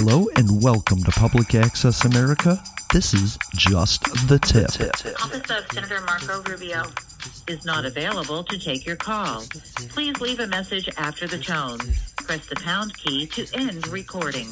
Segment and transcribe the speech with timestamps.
[0.00, 2.62] Hello and welcome to Public Access America.
[2.92, 4.70] This is just the tip.
[5.20, 6.84] Office of Senator Marco Rubio
[7.48, 9.42] is not available to take your call.
[9.88, 11.80] Please leave a message after the tone.
[12.18, 14.46] Press the pound key to end recording.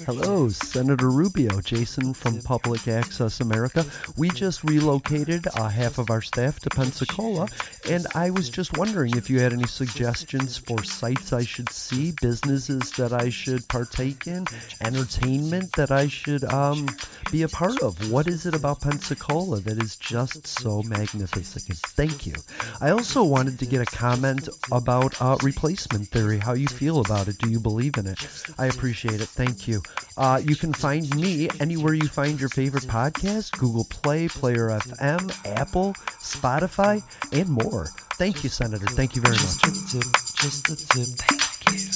[0.00, 3.86] Hello, Senator Rubio, Jason from Public Access America.
[4.16, 7.48] We just relocated uh, half of our staff to Pensacola,
[7.88, 12.12] and I was just wondering if you had any suggestions for sites I should see,
[12.20, 14.46] businesses that I should partake in,
[14.82, 16.88] entertainment that I should um,
[17.30, 18.10] be a part of.
[18.10, 21.78] What is it about Pensacola that is just so magnificent?
[21.78, 22.34] Thank you.
[22.80, 27.28] I also wanted to get a comment about uh, replacement theory, how you feel about
[27.28, 27.38] it.
[27.38, 28.26] Do you believe in it?
[28.58, 29.28] I appreciate it.
[29.28, 29.83] Thank you.
[30.16, 35.56] Uh, you can find me anywhere you find your favorite podcast Google Play, Player FM,
[35.56, 37.02] Apple, Spotify,
[37.32, 37.86] and more.
[38.14, 38.86] Thank you, Senator.
[38.86, 39.60] Thank you very much.
[39.62, 41.06] Just a tip, just a tip.
[41.18, 41.90] Thank you.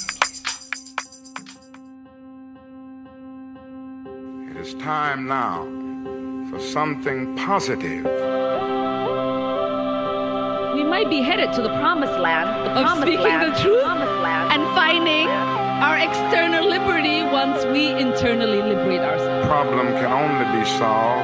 [4.50, 5.62] It is time now
[6.50, 8.04] for something positive.
[10.74, 14.12] We might be headed to the promised land, the Of speaking land, the truth promised
[14.22, 14.52] land.
[14.52, 15.28] and finding
[15.78, 19.46] our external liberty once we internally liberate ourselves.
[19.46, 21.22] Problem can only be solved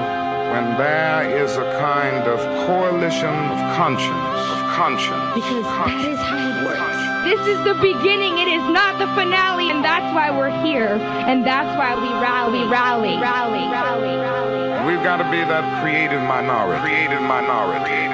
[0.55, 4.15] when there is a kind of coalition of conscience.
[4.55, 5.35] Of conscience.
[5.35, 6.95] Because that is how it works.
[7.27, 8.39] This is the beginning.
[8.39, 11.03] It is not the finale, and that's why we're here.
[11.27, 14.87] And that's why we rally, rally, rally, rally, rally.
[14.87, 16.81] We've got to be that creative minority.
[16.83, 17.91] Creative minority.
[17.91, 18.14] Creative minority.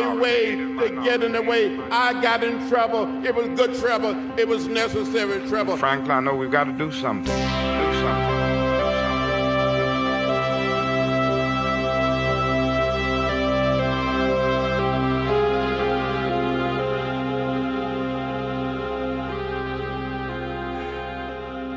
[0.00, 1.78] Find a way to get in the way.
[1.90, 3.24] I got in trouble.
[3.24, 4.14] It was good trouble.
[4.38, 5.76] It was necessary trouble.
[5.76, 7.24] Frankly, I know we've got to do something.
[7.24, 7.82] Do something.
[7.82, 8.32] Do something.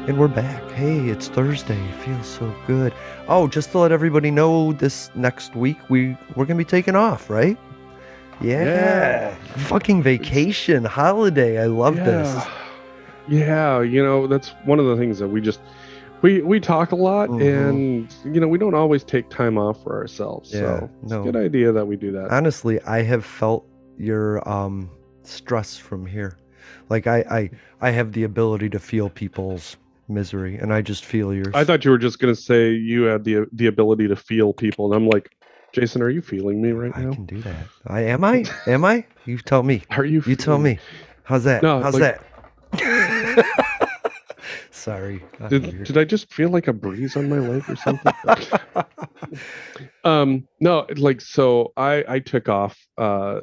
[0.07, 0.61] And we're back.
[0.71, 1.83] Hey, it's Thursday.
[1.83, 2.93] It feels so good.
[3.27, 7.27] Oh, just to let everybody know, this next week we we're gonna be taking off,
[7.27, 7.57] right?
[8.41, 8.63] Yeah.
[8.63, 9.35] Yeah.
[9.67, 11.61] Fucking vacation, holiday.
[11.61, 12.33] I love this.
[12.33, 12.51] Yeah.
[13.27, 15.59] Yeah, you know, that's one of the things that we just
[16.21, 17.69] we we talk a lot Mhm.
[17.69, 20.53] and you know, we don't always take time off for ourselves.
[20.53, 21.21] Yeah, so it's no.
[21.21, 22.29] a good idea that we do that.
[22.31, 23.65] Honestly, I have felt
[23.97, 24.89] your um
[25.23, 26.37] stress from here.
[26.89, 27.49] Like I I
[27.81, 29.75] I have the ability to feel people's
[30.07, 31.53] misery, and I just feel yours.
[31.55, 34.85] I thought you were just gonna say you had the the ability to feel people,
[34.85, 35.34] and I'm like,
[35.75, 37.11] Jason, are you feeling me right I now?
[37.11, 37.67] I can do that.
[37.85, 39.05] I am I am I?
[39.25, 39.83] You tell me.
[39.91, 40.23] Are you?
[40.25, 40.79] You tell me.
[41.23, 41.61] How's that?
[41.63, 42.21] No, How's like-
[42.71, 43.45] that?
[44.71, 45.21] Sorry.
[45.49, 48.13] Did, did I just feel like a breeze on my leg or something?
[50.05, 53.39] um no like so i i took off uh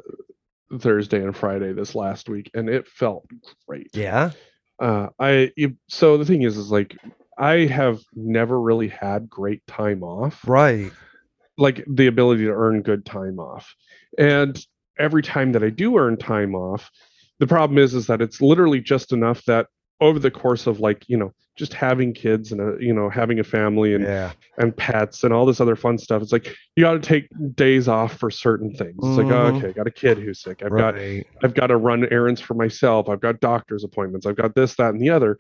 [0.79, 3.27] thursday and friday this last week and it felt
[3.67, 4.31] great yeah.
[4.79, 6.97] uh i you, so the thing is is like
[7.37, 10.93] i have never really had great time off Right.
[11.59, 13.75] Like the ability to earn good time off
[14.19, 14.67] and
[14.99, 16.91] every time that i do earn time off
[17.39, 19.67] the problem is is that it's literally just enough that
[20.01, 23.39] over the course of like you know just having kids and a, you know having
[23.39, 24.33] a family and Yeah.
[24.59, 26.23] and pets and all this other fun stuff.
[26.23, 28.95] It's like you got to take days off for certain things.
[28.97, 29.57] It's like oh, Mhm.
[29.59, 30.63] okay, I got a kid who's sick.
[30.65, 30.95] I've got
[31.45, 33.09] I've got to run errands for myself.
[33.11, 34.25] I've got doctor's appointments.
[34.27, 35.37] I've got this, that, and the other.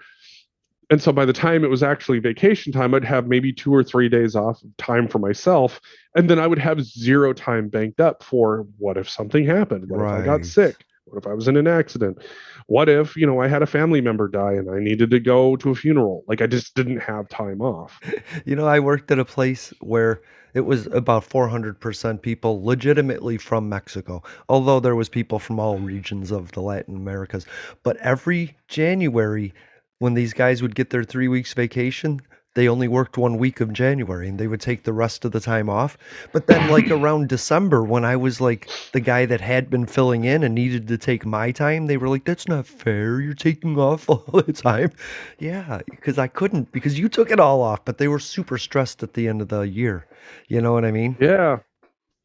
[0.92, 3.82] And so by the time it was actually vacation time, I'd have maybe two or
[3.82, 5.80] three days off of time for myself,
[6.14, 9.88] and then I would have zero time banked up for what if something happened?
[9.88, 10.84] What if I got sick?
[11.06, 12.18] What if I was in an accident?
[12.66, 15.56] What if, you know, I had a family member die and I needed to go
[15.56, 16.24] to a funeral?
[16.28, 17.98] Like I just didn't have time off.
[18.44, 20.20] You know, I worked at a place where
[20.52, 26.30] it was about 400% people legitimately from Mexico, although there was people from all regions
[26.30, 27.46] of the Latin Americas.
[27.82, 29.54] But every January,
[30.02, 32.20] when these guys would get their three weeks vacation,
[32.54, 35.40] they only worked one week of January and they would take the rest of the
[35.40, 35.96] time off.
[36.32, 40.24] But then, like around December, when I was like the guy that had been filling
[40.24, 43.20] in and needed to take my time, they were like, That's not fair.
[43.20, 44.92] You're taking off all the time.
[45.38, 49.02] Yeah, because I couldn't, because you took it all off, but they were super stressed
[49.02, 50.06] at the end of the year.
[50.48, 51.18] You know what I mean?
[51.20, 51.60] Yeah.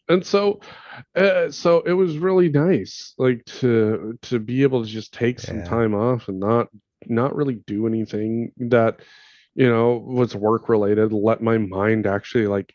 [0.09, 0.61] And so
[1.15, 5.61] uh, so it was really nice like to to be able to just take some
[5.61, 5.63] Yeah.
[5.63, 6.67] time off and not
[7.09, 8.99] not really do anything that
[9.55, 12.73] you know was work related let my mind actually like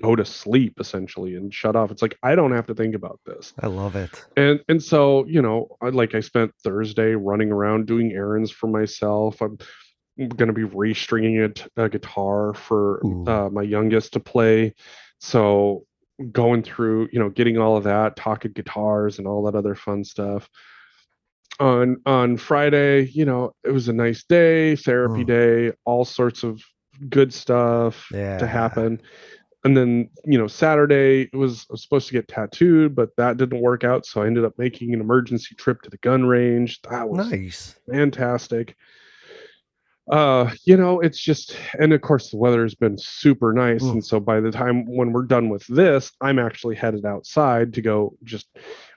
[0.00, 1.90] go to sleep essentially and shut off.
[1.90, 3.52] It's like i don't have to think about this.
[3.60, 4.24] I love it.
[4.36, 8.66] and and so you know I, like i spent thursday running around doing errands for
[8.66, 9.40] myself.
[9.40, 9.58] I'm
[10.18, 14.74] going to be restringing it a guitar for uh, my youngest to play.
[15.18, 15.86] So
[16.32, 20.04] going through you know getting all of that talking guitars and all that other fun
[20.04, 20.48] stuff
[21.58, 25.26] on on Friday, you know, it was a nice day, therapy Mm.
[25.26, 26.62] day, all sorts of
[27.08, 28.38] good stuff Yeah.
[28.38, 29.00] to happen.
[29.64, 33.36] And then, you know, Saturday it was, I was supposed to get tattooed, but that
[33.36, 34.06] didn't work out.
[34.06, 36.80] So I ended up making an emergency trip to the gun range.
[36.88, 37.78] That was Nice.
[37.90, 38.74] fantastic.
[40.10, 43.82] Uh, you know, it's just, and of course, the weather has been super nice.
[43.82, 43.92] Mm.
[43.92, 47.82] And so by the time when we're done with this, I'm actually headed outside to
[47.82, 48.48] go just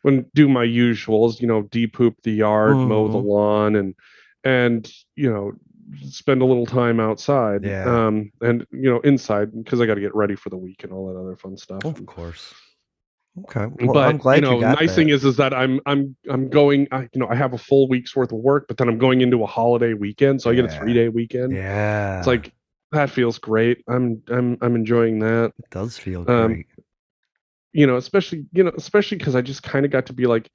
[0.04, 3.26] when do my usuals, you know, de-poop the yard, mow the Mhm.
[3.26, 3.96] lawn, and
[4.46, 5.54] and you know,
[6.10, 7.64] spend a little time outside.
[7.66, 8.08] Yeah.
[8.08, 10.94] Um, and you know, inside because I got to get ready for the week and
[10.94, 12.54] all that other fun stuff Of course.
[13.46, 13.66] Okay.
[13.80, 14.96] Well, but I'm glad you know, got nice that.
[14.96, 16.88] thing is, is that I'm I'm I'm going.
[16.92, 19.22] I, you know, I have a full week's worth of work, but then I'm going
[19.22, 21.54] into a holiday weekend, so I get a three day weekend.
[21.54, 22.20] Yeah.
[22.20, 22.54] It's like
[22.92, 23.84] that feels great.
[23.88, 25.52] I'm I'm I'm enjoying that.
[25.58, 26.68] it does feel um, great.
[27.74, 30.50] You know, especially you know, especially because I just kind of got to be like,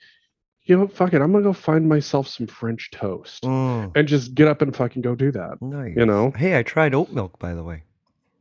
[0.65, 4.35] you know, fuck it, I'm gonna go find myself some French toast Mm, and just
[4.35, 5.61] get up and fucking go do that.
[5.61, 5.95] nice.
[5.97, 6.31] You know?
[6.31, 7.83] Hey, I tried oat milk by the way.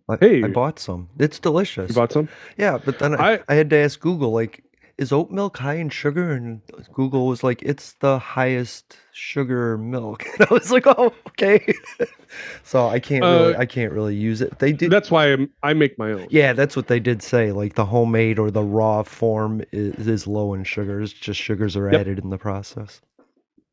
[0.09, 0.43] I, Hey.
[0.43, 1.09] I bought some.
[1.19, 1.89] It's delicious.
[1.89, 2.29] You bought some?
[2.57, 4.63] Yeah, but then I, I- I had to ask Google, like,
[4.97, 6.31] is oat milk high in sugar?
[6.31, 6.61] And
[6.93, 10.25] Google was like, it's the highest sugar milk.
[10.39, 11.73] And I was like, oh, okay.
[12.63, 14.59] so I can't really, Uh, I can't really use it.
[14.59, 16.27] They did, That's why I'm, I make my own.
[16.29, 17.51] yeah, that's what they did say.
[17.51, 21.13] Like the homemade or the raw form is, is low in sugars.
[21.13, 22.01] Just sugars are Yep.
[22.01, 23.01] added in the process.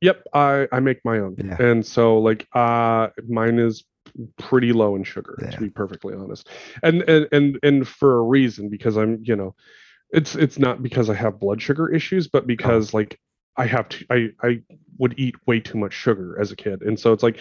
[0.00, 1.56] Yep, I I make my own, Yeah.
[1.58, 3.84] and so like uh mine is
[4.38, 5.50] pretty low in sugar Yeah.
[5.52, 6.48] to be perfectly honest,
[6.82, 9.54] and and and and for a reason because I'm you know,
[10.14, 13.18] it's it's not because I have blood sugar issues, but because like
[13.56, 14.62] I have to I I
[14.98, 17.38] would eat way too much sugar as a kid, and so it's like.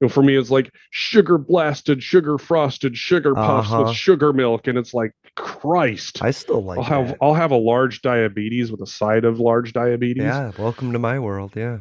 [0.00, 3.84] You know, for me, it's like sugar blasted, sugar frosted, sugar puffs Uh-huh.
[3.84, 6.20] with sugar milk, and it's like Christ.
[6.20, 7.18] I still like I'll have that.
[7.22, 10.24] I'll have a large diabetes with a side of large diabetes.
[10.24, 11.52] Yeah, welcome to my world.
[11.54, 11.78] Yeah.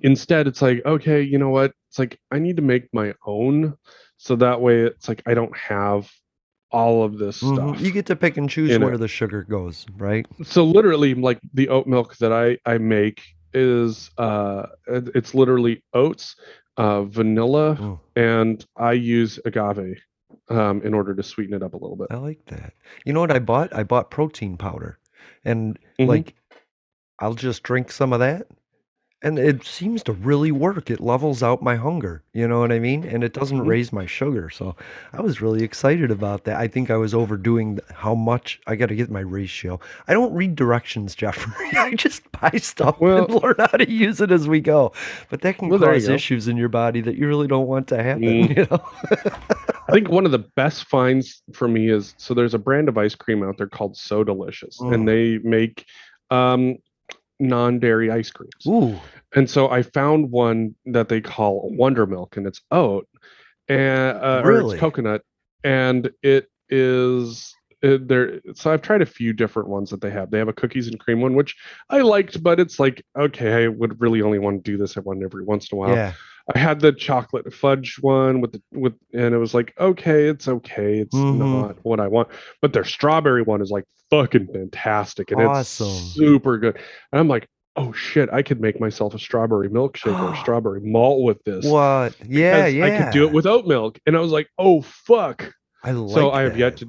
[0.00, 3.76] instead it's like okay you know what it's like i need to make my own
[4.16, 6.10] so that way it's like i don't have
[6.72, 7.54] all of this Mhm.
[7.54, 10.26] stuff You get to pick and choose where the sugar goes, right?
[10.42, 13.22] so literally like the oat milk that i i make
[13.54, 16.34] is uh it's literally oats
[16.78, 17.98] uh vanilla Mm.
[18.16, 19.98] and i use agave
[20.48, 22.72] um in order to sweeten it up a little bit I like that.
[23.04, 23.74] You know what I bought?
[23.74, 24.98] I bought protein powder.
[25.44, 26.08] And Mhm.
[26.08, 26.34] like
[27.18, 28.46] I'll just drink some of that
[29.22, 30.90] and it seems to really work.
[30.90, 33.04] It levels out my hunger, you know what I mean?
[33.04, 33.66] And it doesn't Mhm.
[33.66, 34.50] raise my sugar.
[34.50, 34.74] So
[35.12, 36.56] I was really excited about that.
[36.58, 39.78] I think I was overdoing how much I got to get my ratio.
[40.08, 41.76] I don't read directions, Jeffrey.
[41.78, 44.92] I just buy stuff Well- and learn how to use it as we go.
[45.30, 48.02] But that can Well, cause issues in your body that you really don't want to
[48.02, 48.56] happen, Mm.
[48.56, 48.82] you know?
[49.88, 52.96] I think one of the best finds for me is so there's a brand of
[52.98, 54.94] ice cream out there called So Delicious, Mm.
[54.94, 55.86] and they make
[56.30, 56.76] um,
[57.42, 58.66] non-dairy ice creams.
[58.66, 58.98] Ooh.
[59.34, 63.08] And so I found one that they call Wonder Milk, and it's oat,
[63.68, 65.22] and uh, or it's coconut,
[65.64, 68.40] and it is it, there.
[68.54, 70.30] So I've tried a few different ones that they have.
[70.30, 71.56] They have a cookies and cream one, which
[71.88, 75.22] I liked, but it's like okay, I would really only want to do this one
[75.24, 75.96] every once in a while.
[75.96, 76.12] Yeah.
[76.54, 80.48] I had the chocolate fudge one with the with, and it was like okay, it's
[80.48, 81.36] okay, it's Mhm.
[81.38, 82.28] not what I want,
[82.60, 85.86] but their strawberry one is like fucking fantastic, and Awesome.
[85.88, 86.76] it's super good.
[87.12, 87.46] And I'm like,
[87.76, 91.64] oh shit, I could make myself a strawberry milkshake or a strawberry malt with this.
[91.64, 92.14] What?
[92.26, 92.84] Yeah, yeah.
[92.84, 95.52] I could do it with oat milk, and I was like, oh fuck.
[95.84, 96.14] I like it.
[96.14, 96.86] so I have yet to,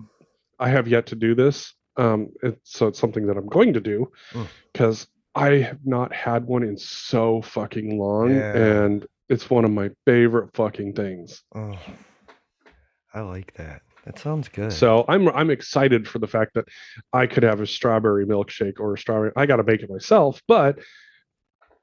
[0.60, 1.74] I have yet to do this.
[1.96, 4.48] Um, it, so it's something that I'm going to do Mm.
[4.72, 8.56] because I have not had one in so fucking long, Yeah.
[8.84, 11.44] and it's one of my favorite fucking things.
[11.56, 11.78] Oh,
[13.14, 13.82] I like that.
[14.06, 14.74] That sounds good.
[14.74, 16.66] So I'm I'm excited for the fact that
[17.14, 19.32] I could have a strawberry milkshake or a strawberry.
[19.38, 20.80] I got to make it myself, but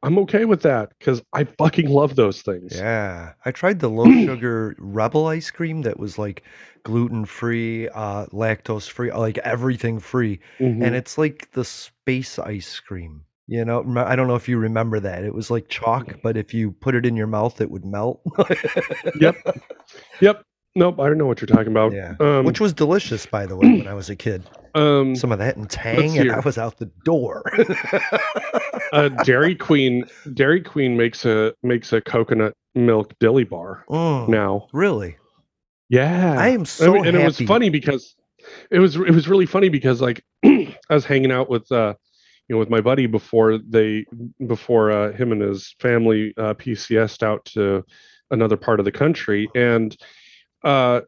[0.03, 2.73] I'm okay with that because I fucking love those things.
[2.77, 6.43] yeah, I tried the low sugar rebel ice cream that was like
[6.85, 10.85] gluten free, uh, lactose free, like everything free, Mhm.
[10.85, 13.25] and it's like the space ice cream.
[13.51, 15.25] You know, I don't know if you remember that.
[15.25, 18.23] It was like chalk, but if you put it in your mouth, it would melt.
[19.21, 19.37] yep,
[20.21, 20.45] yep.
[20.77, 21.93] Nope, I don't know what you're talking about.
[21.93, 24.45] Yeah, Um, which was delicious, by the way, when I was a kid.
[24.77, 26.31] um, Some of that and Tang, and.
[26.31, 27.43] I was out the door.
[28.93, 30.09] uh, Dairy Queen.
[30.33, 34.69] Dairy Queen makes a makes a coconut milk dilly bar Mm, now.
[34.73, 35.17] Really?
[35.89, 38.15] Yeah, I am so and, and it was funny because
[38.71, 41.95] it was it was really funny because like I was hanging out with uh
[42.51, 44.05] you know with my buddy before they
[44.49, 47.85] before uh, him and his family uh, PCSed out to
[48.33, 49.97] another part of the country and
[50.65, 51.01] uh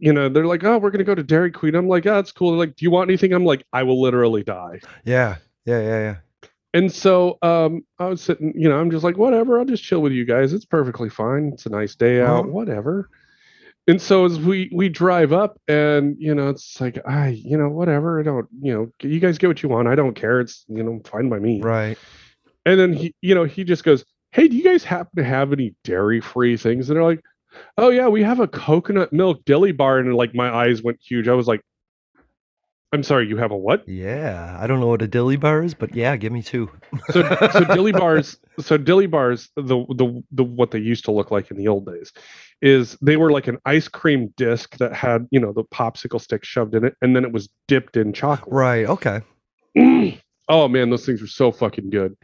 [0.00, 2.32] you know they're like oh we're gonna go to Dairy Queen I'm like oh that's
[2.32, 5.80] cool they're like do you want anything I'm like I will literally die Yeah, yeah,
[5.80, 6.16] yeah, yeah.
[6.74, 10.02] And so um, I was sitting, you know, I'm just like, whatever, I'll just chill
[10.02, 10.52] with you guys.
[10.52, 11.50] It's perfectly fine.
[11.52, 12.52] It's a nice day out, Uh-huh.
[12.52, 13.08] whatever.
[13.90, 17.68] And so as we we drive up, and you know, it's like, I, you know,
[17.68, 18.20] whatever.
[18.20, 19.88] I don't, you know, you guys get what you want.
[19.88, 20.40] I don't care.
[20.40, 21.60] It's you know, fine by me.
[21.60, 21.98] Right.
[22.64, 25.52] And then he, you know, he just goes, "Hey, do you guys happen to have
[25.52, 27.24] any dairy-free things?" And they're like,
[27.78, 31.26] "Oh yeah, we have a coconut milk dilly bar." And like my eyes went huge.
[31.26, 31.62] I was like,
[32.92, 34.56] "I'm sorry, you have a what?" Yeah.
[34.60, 36.70] I don't know what a dilly bar is, but yeah, give me two.
[37.10, 41.30] So, so dilly bars, so dilly bars, the the the what they used to look
[41.30, 42.12] like in the old days,
[42.62, 46.44] is they were like an ice cream disc that had you know the popsicle stick
[46.44, 48.52] shoved in it, and then it was dipped in chocolate.
[48.52, 48.86] Right.
[48.86, 49.20] Okay.
[50.48, 52.16] oh man, those things were so fucking good.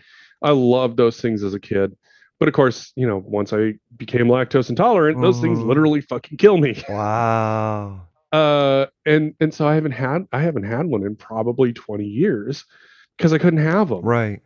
[0.43, 1.97] I loved those things as a kid.
[2.39, 5.69] But of course, you know, once I became lactose intolerant, those things Mhm.
[5.69, 6.83] literally fucking kill me.
[6.89, 8.03] Wow.
[8.37, 12.65] Uh, and and so I haven't had I haven't had one in probably 20 years
[13.17, 14.03] because I couldn't have them.
[14.03, 14.41] Right.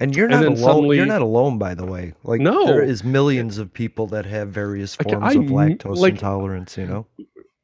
[0.00, 0.56] And you're not then alone.
[0.64, 2.14] suddenly- You're not alone, by the way.
[2.24, 2.66] Like No.
[2.66, 6.76] there is millions of people that have various forms I of lactose like- intolerance.
[6.78, 7.06] You know.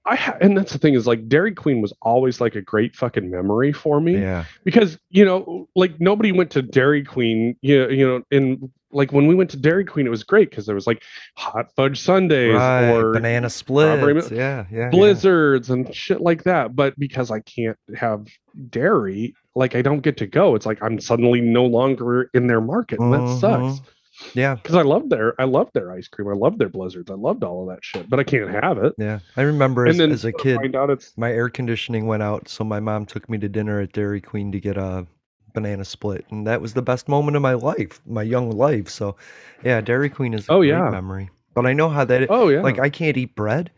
[0.08, 2.94] I ha- and that's the thing is like Dairy Queen was always like a great
[2.94, 4.44] fucking memory for me Yeah.
[4.62, 9.12] because you know like nobody went to Dairy Queen you know, you know and like
[9.12, 11.02] when we went to Dairy Queen it was great because there was like
[11.36, 12.90] hot fudge sundaes Right.
[12.90, 14.30] or Banana splits.
[14.30, 14.64] Yeah.
[14.70, 14.78] Yeah.
[14.78, 14.88] yeah.
[14.90, 18.26] blizzards and shit like that but because I can't have
[18.70, 22.60] dairy like I don't get to go it's like I'm suddenly no longer in their
[22.60, 23.38] market and that mm-hmm.
[23.38, 23.80] sucks
[24.34, 24.54] Yeah.
[24.54, 27.44] because I love their I love their ice cream I love their blizzards I loved
[27.44, 29.18] all of that shit but I can't have it Yeah.
[29.36, 32.22] I remember and as, then as a kid, find out it's my air conditioning went
[32.22, 35.06] out, so my mom took me to dinner at Dairy Queen to get a
[35.56, 38.88] banana split, and that was the best moment of my life, my young life.
[38.88, 39.16] So,
[39.64, 40.90] yeah, Dairy Queen is a Oh, great yeah.
[40.90, 41.30] memory.
[41.54, 42.30] But I know how that.
[42.30, 43.70] oh yeah Like I can't eat bread,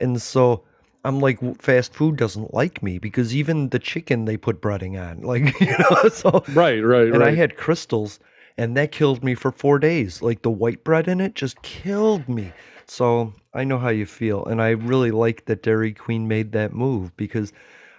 [0.00, 0.64] and so
[1.04, 5.22] I'm like fast food doesn't like me because even the chicken they put breading on,
[5.32, 6.08] like you know.
[6.10, 8.18] So right right and right I had Krystals,
[8.56, 10.22] and that killed me for four days.
[10.22, 12.54] Like the white bread in it just killed me.
[12.86, 16.72] So I know how you feel, and I really like that Dairy Queen made that
[16.72, 17.52] move because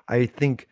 [0.07, 0.67] I think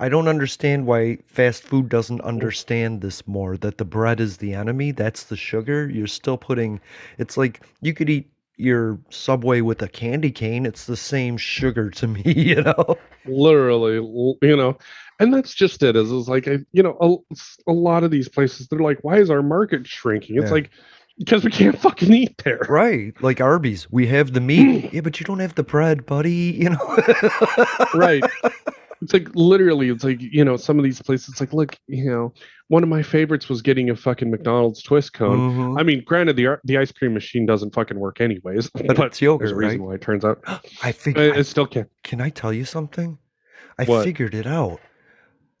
[0.00, 3.56] I don't understand why fast food doesn't understand this more.
[3.56, 4.92] That the bread is the enemy.
[4.92, 5.88] That's the sugar.
[5.88, 6.80] You're still putting.
[7.18, 10.66] It's like you could eat your Subway with a candy cane.
[10.66, 12.96] It's the same sugar to me, you know.
[13.26, 13.94] literally
[14.42, 14.76] you know
[15.20, 18.28] and that's just it is, is like I, you know a, a lot of these
[18.28, 20.52] places they're like why is our market shrinking it's Yeah.
[20.52, 20.70] like
[21.18, 24.88] because we can't fucking eat there Right, like Arby's, we have the meat.
[24.92, 26.32] yeah, but you don't have the bread, buddy.
[26.58, 26.96] You know.
[27.94, 28.26] right
[29.02, 32.10] it's like literally it's like you know some of these places it's like look you
[32.10, 32.32] know
[32.68, 35.80] one of my favorites was getting a fucking mcdonald's twist cone Mhm.
[35.80, 39.20] i mean granted the the ice cream machine doesn't fucking work anyways But but, it's
[39.22, 39.86] yogurt, there's a reason right?
[39.88, 40.42] why it turns out
[40.82, 41.36] I it, figured.
[41.36, 43.18] it still can can I tell you something?
[43.78, 44.04] I What?
[44.04, 44.80] figured it out.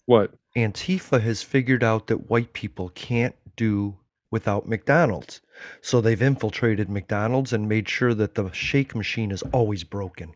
[0.06, 3.96] what Antifa has figured out that white people can't do
[4.32, 5.40] without McDonald's.
[5.82, 10.32] So they've infiltrated McDonald's and made sure that the shake machine is always broken.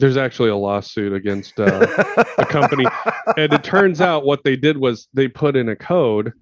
[0.00, 1.86] There's actually a lawsuit against uh,
[2.38, 2.86] a company
[3.36, 6.32] and it turns out what they did was they put in a code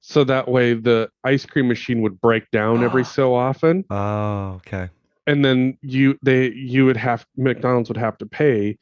[0.00, 4.90] so that way the ice cream machine would break down every so often Oh, okay.
[5.26, 8.76] and then you they you would have mcdonald's would have to pay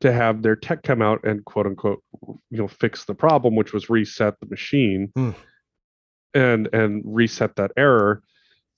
[0.00, 2.02] to have their tech come out and quote unquote
[2.50, 5.30] you know fix the problem which was reset the machine Hmm.
[6.34, 8.22] and and reset that error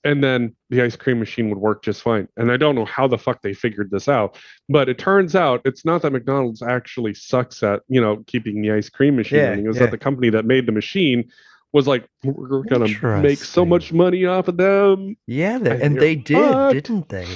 [0.03, 3.07] and then the ice cream machine would work just fine and i don't know how
[3.07, 4.37] the fuck they figured this out
[4.69, 8.71] but it turns out it's not that mcdonald's actually sucks at you know keeping the
[8.71, 9.83] ice cream machine Yeah, running it was yeah.
[9.85, 11.29] that the company that made the machine
[11.73, 12.87] was like we're gonna
[13.21, 16.73] make so much money off of them Yeah, they, and they did, fucked.
[16.73, 17.27] didn't they?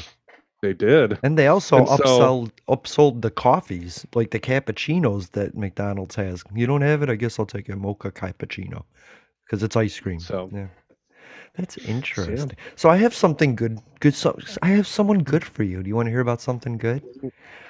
[0.62, 5.56] they did And they also And so- upsold upsold the coffees, like the cappuccinos that
[5.56, 6.44] McDonald's has.
[6.54, 7.10] You don't have it?
[7.10, 8.84] I guess I'll take a mocha cappuccino
[9.46, 10.20] because it's ice cream.
[10.20, 10.68] So- yeah,
[11.58, 12.52] that's interesting.
[12.76, 13.80] So I have something good.
[14.00, 14.14] Good.
[14.16, 15.82] So I have someone good for you.
[15.82, 17.02] Do you want to hear about something good?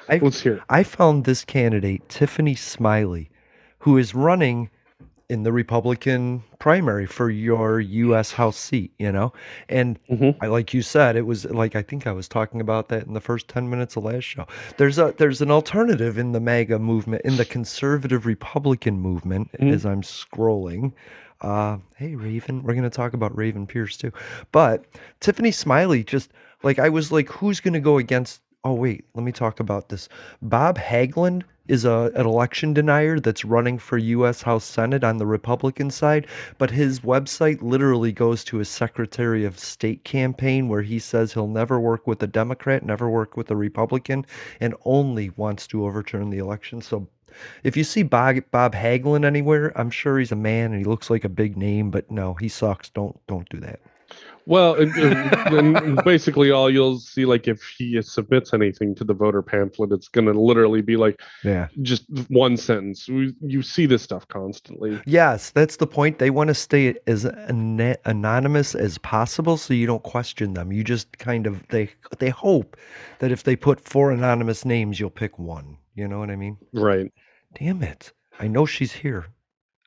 [0.10, 0.63] I let's hear it.
[0.70, 3.30] I found this candidate, Tiffany Smiley,
[3.80, 4.70] who is running
[5.27, 8.32] in the Republican primary for your U.S.
[8.32, 9.34] House seat, you know?
[9.70, 10.36] And Mhm.
[10.39, 13.13] I, like you said, it was like, I think I was talking about that in
[13.13, 14.46] the first 10 minutes of last show.
[14.77, 19.74] There's a, there's an alternative in the MAGA movement, in the conservative Republican movement, Mhm.
[19.74, 20.94] as I'm scrolling.
[21.46, 24.12] Uh, hey, Raven, we're going to talk about Raven Pierce too.
[24.52, 24.86] But
[25.20, 26.32] Tiffany Smiley just
[26.64, 29.90] like, I was like, who's going to go against Oh wait, let me talk about
[29.90, 30.10] this.
[30.42, 34.42] Bob Haglund is a an election denier that's running for U.S.
[34.42, 36.25] House Senate on the Republican side,
[36.58, 41.48] but his website literally goes to his Secretary of State campaign where he says he'll
[41.48, 44.25] never work with a Democrat, never work with a Republican,
[44.60, 46.82] and only wants to overturn the election.
[46.82, 47.08] So
[47.63, 51.10] If you see Bob, Bob Hagelin anywhere, I'm sure he's a man and he looks
[51.10, 52.89] like a big name, but no, he sucks.
[52.89, 53.80] Don't don't do that.
[54.48, 59.13] Well, and, and, and basically all you'll see, like if he submits anything to the
[59.13, 61.68] voter pamphlet, it's going to literally be like Yeah.
[61.82, 63.08] just one sentence.
[63.10, 65.01] We, you see this stuff constantly.
[65.08, 66.20] Yes, that's the point.
[66.20, 70.72] They want to stay as ana- anonymous as possible, so you don't question them.
[70.72, 71.89] You just kind of they
[72.20, 72.77] they hope
[73.20, 75.77] that if they put four anonymous names, you'll pick one.
[75.96, 76.58] You know what I mean?
[76.72, 77.12] Right.
[77.56, 78.12] Damn it!
[78.40, 79.28] I know she's here.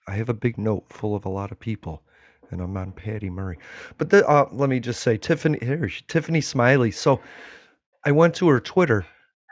[0.06, 2.02] I have a big note full of a lot of people,
[2.50, 3.58] and I'm on Patty Murray.
[3.98, 6.90] But the, uh, let me just say, Tiffany here, she- Tiffany Smiley.
[6.90, 7.20] So
[8.06, 9.06] I went to her Twitter.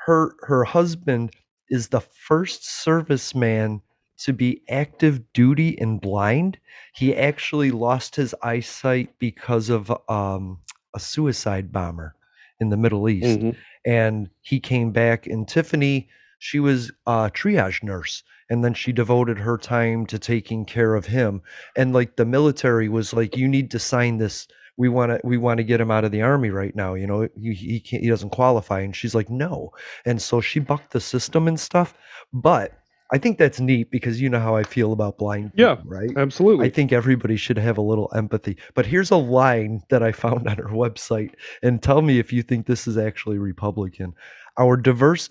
[0.06, 1.34] Her her husband
[1.68, 3.82] is the first serviceman
[4.18, 6.58] to be active duty and blind.
[6.94, 10.58] He actually lost his eyesight because of um,
[10.94, 12.14] a suicide bomber
[12.60, 13.56] in the Middle East Mhm.
[13.84, 19.38] and he came back and tiffany she was a triage nurse and then she devoted
[19.38, 21.42] her time to taking care of him.
[21.76, 24.46] And like the military was like you need to sign this.
[24.76, 27.06] We want to we want to get him out of the army right now you
[27.06, 27.28] know?
[27.40, 28.80] He, he can't he doesn't qualify.
[28.80, 29.70] And she's like no.
[30.04, 31.94] And so she bucked the system and stuff.
[32.32, 32.72] But
[33.12, 36.10] i think that's neat because you know how i feel about blind Yeah, people, right?
[36.16, 36.66] Absolutely.
[36.66, 38.56] I think everybody should have a little empathy.
[38.74, 42.42] But here's a line that I found on her website, and tell me if you
[42.42, 44.14] think this is actually Republican.
[44.58, 45.30] Our diverse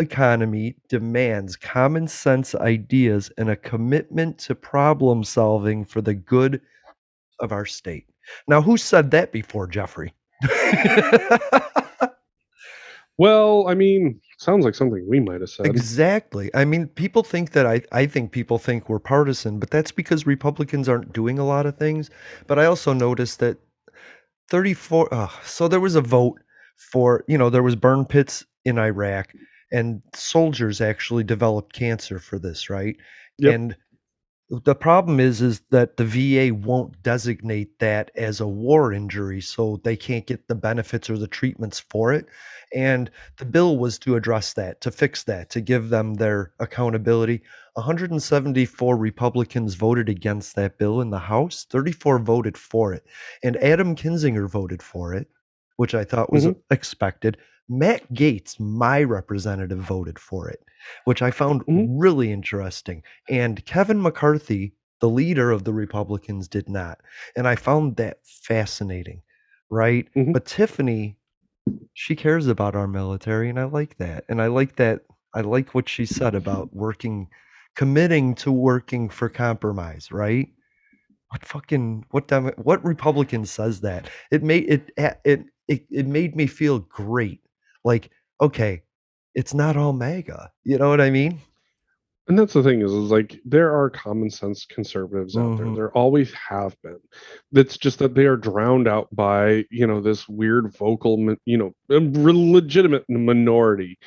[0.00, 6.60] economy demands common sense ideas and a commitment to problem solving for the good
[7.40, 8.06] of our state.
[8.48, 10.14] Now, who said that before, Jeffrey?
[13.18, 15.66] well, I mean, sounds like something we might have said.
[15.66, 16.50] Exactly.
[16.54, 20.26] I mean, people think that I, I think people think we're partisan, but that's because
[20.26, 22.10] Republicans aren't doing a lot of things.
[22.46, 23.58] But I also noticed that
[24.50, 26.40] 34, uh, so there was a vote
[26.76, 29.32] for, you know, there was burn pits in Iraq
[29.74, 32.96] and soldiers actually developed cancer for this, right?
[33.38, 33.54] Yep.
[33.54, 33.76] And
[34.50, 39.80] the problem is is that the VA won't designate that as a war injury, so
[39.82, 42.26] they can't get the benefits or the treatments for it.
[42.74, 47.42] And the bill was to address that, to fix that, to give them their accountability.
[47.74, 53.04] 174 Republicans voted against that bill in the House, 34 voted for it.
[53.42, 55.28] And Adam Kinzinger voted for it,
[55.76, 56.56] which I thought was Mhm.
[56.70, 57.38] expected.
[57.68, 60.60] Matt Gaetz, my representative, voted for it,
[61.04, 61.86] which I found Mhm.
[61.98, 63.02] really interesting.
[63.28, 67.00] And Kevin McCarthy, the leader of the Republicans, did not.
[67.36, 69.22] And I found that fascinating,
[69.70, 70.08] right?
[70.14, 70.32] Mhm.
[70.32, 71.16] But Tiffany,
[71.94, 74.24] she cares about our military, and I like that.
[74.28, 75.02] And I like that.
[75.34, 77.28] I like what she said about working,
[77.76, 80.48] committing to working for compromise, right?
[81.30, 84.10] What fucking what Demo- what Republican says that?
[84.30, 87.40] It made it it it it made me feel great.
[87.84, 88.82] Like, okay,
[89.34, 90.50] it's not all MAGA.
[90.64, 91.40] You know what I mean?
[92.26, 95.66] And that's the thing is, is like there are common sense conservatives out there.
[95.66, 95.76] Mhm.
[95.76, 96.98] There always have been.
[97.52, 101.74] It's just that they are drowned out by you know this weird vocal, you know,
[101.90, 103.98] legitimate minority.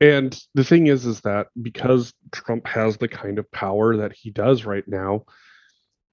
[0.00, 4.30] And the thing is, is that because Trump has the kind of power that he
[4.32, 5.24] does right now,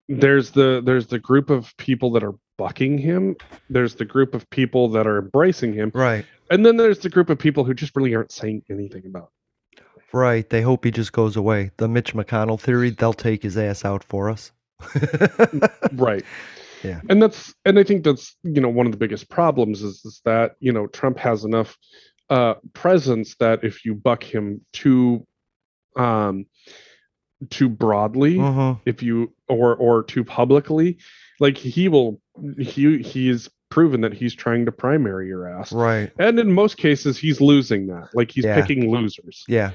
[0.08, 3.36] there's the there's the group of people that are bucking him.
[3.70, 6.26] There's the group of people that are embracing him, Right.
[6.52, 9.32] and then there's the group of people who just really aren't saying anything about.
[9.72, 9.82] it.
[10.12, 10.48] Right.
[10.50, 11.72] They hope he just goes away.
[11.78, 14.52] The Mitch McConnell theory, they'll take his ass out for us.
[15.94, 16.24] right
[16.84, 17.02] Yeah.
[17.10, 20.22] and that's and i think that's you know one of the biggest problems is, is
[20.24, 21.78] that you know trump has enough
[22.30, 25.28] uh presence that if you buck him too
[25.98, 26.46] um
[27.50, 28.80] too broadly Mhm.
[28.86, 30.98] if you or or too publicly
[31.40, 32.20] like he will
[32.60, 36.12] he he's proven that he's trying to primary your ass Right.
[36.20, 38.60] and in most cases he's losing that like he's Yeah.
[38.60, 39.72] picking losers Yeah.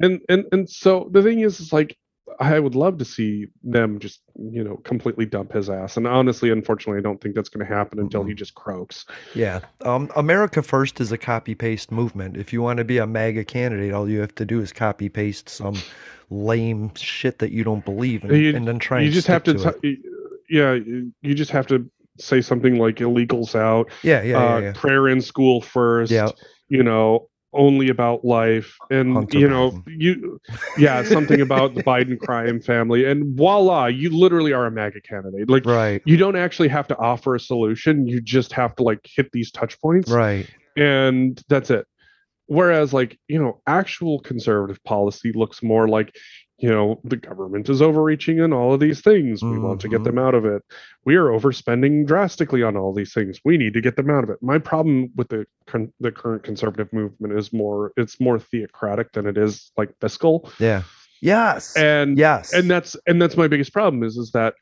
[0.00, 1.96] and and and so the thing is is like
[2.40, 6.50] i would love to see them just you know completely dump his ass and honestly
[6.50, 9.60] unfortunately i don't think that's going to happen until he just croaks Yeah.
[9.82, 12.36] Um, America First is a copy paste movement.
[12.36, 15.08] If you want to be a MAGA candidate, all you have to do is copy
[15.08, 15.74] paste some
[16.30, 19.42] lame shit that you don't believe in, you, and then try you and just have
[19.44, 19.80] to, it.
[19.82, 19.98] t-
[20.48, 24.72] yeah you just have to say something like illegals out Yeah, yeah, uh, yeah, yeah.
[24.72, 26.30] prayer in school first Yeah.
[26.68, 29.82] you know only about life and Hunter you know Biden.
[29.86, 30.40] you
[30.76, 35.48] yeah something about the biden crime family and voila you literally are a maga candidate
[35.48, 36.02] like Right.
[36.04, 39.50] you don't actually have to offer a solution you just have to like hit these
[39.50, 40.46] touch points Right.
[40.76, 41.86] and that's it
[42.46, 46.14] whereas like you know actual conservative policy looks more like
[46.58, 50.00] you know the government is overreaching in all of these things we want to get
[50.00, 50.04] Mhm.
[50.04, 50.62] them out of it
[51.04, 54.30] we are overspending drastically on all these things we need to get them out of
[54.30, 59.12] it my problem with the con- the current conservative movement is more it's more theocratic
[59.12, 60.82] than it is like fiscal Yeah.
[61.20, 61.76] Yes.
[61.76, 62.52] and yes.
[62.52, 64.54] and that's and that's my biggest problem is is that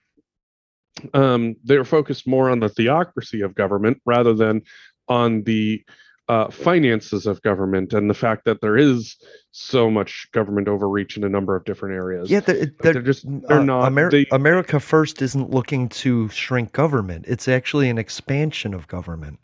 [1.15, 4.63] um they're focused more on the theocracy of government rather than
[5.09, 5.83] on the
[6.29, 9.17] uh, finances of government and the fact that there is
[9.53, 12.31] so much government overreach in a number of different areas.
[12.31, 16.29] yeah, they're, they're, they're just they're uh, not Amer- they- America First isn't looking to
[16.31, 17.25] shrink government.
[17.29, 19.39] It's actually an expansion of government.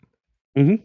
[0.57, 0.81] Mhm.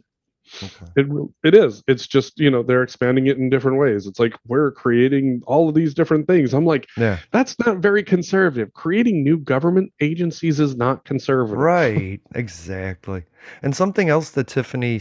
[0.62, 0.86] Okay.
[0.96, 1.06] It
[1.44, 1.82] it is.
[1.86, 4.06] It's just you know they're expanding it in different ways.
[4.06, 6.54] It's like we're creating all of these different things.
[6.54, 7.18] I'm like, Yeah.
[7.32, 8.72] that's not very conservative.
[8.74, 11.56] Creating new government agencies is not conservative.
[11.56, 13.24] Right, exactly.
[13.62, 15.00] And something else that Tiffany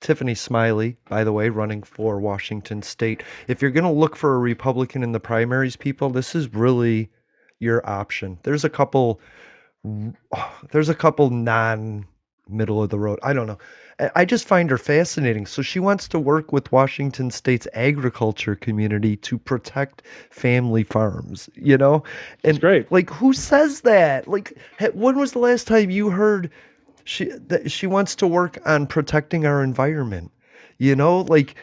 [0.00, 3.22] Tiffany Smiley, by the way, running for Washington State.
[3.48, 7.10] If you're going to look for a Republican in the primaries, people, this is really
[7.60, 8.38] your option.
[8.44, 9.20] There's a couple
[10.72, 12.06] there's a couple non
[12.48, 13.18] middle of the road.
[13.22, 13.58] I don't know.
[14.14, 15.46] I- just find her fascinating.
[15.46, 21.76] So she wants to work with Washington State's agriculture community to protect family farms, you
[21.76, 22.04] know?
[22.44, 22.90] And It's great.
[22.92, 24.28] like who says that?
[24.28, 24.56] Like
[24.94, 26.50] when was the last time you heard
[27.04, 30.30] she that she wants to work on protecting our environment?
[30.78, 31.56] You know, like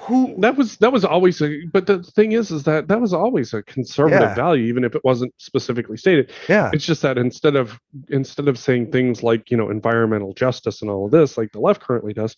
[0.00, 3.12] who That was that was always a but the thing is is that that was
[3.12, 4.34] always a conservative Yeah.
[4.34, 6.30] value even if it wasn't specifically stated.
[6.48, 6.70] Yeah.
[6.72, 10.90] It's just that instead of instead of saying things like, you know, environmental justice and
[10.90, 12.34] all of this like the left currently does,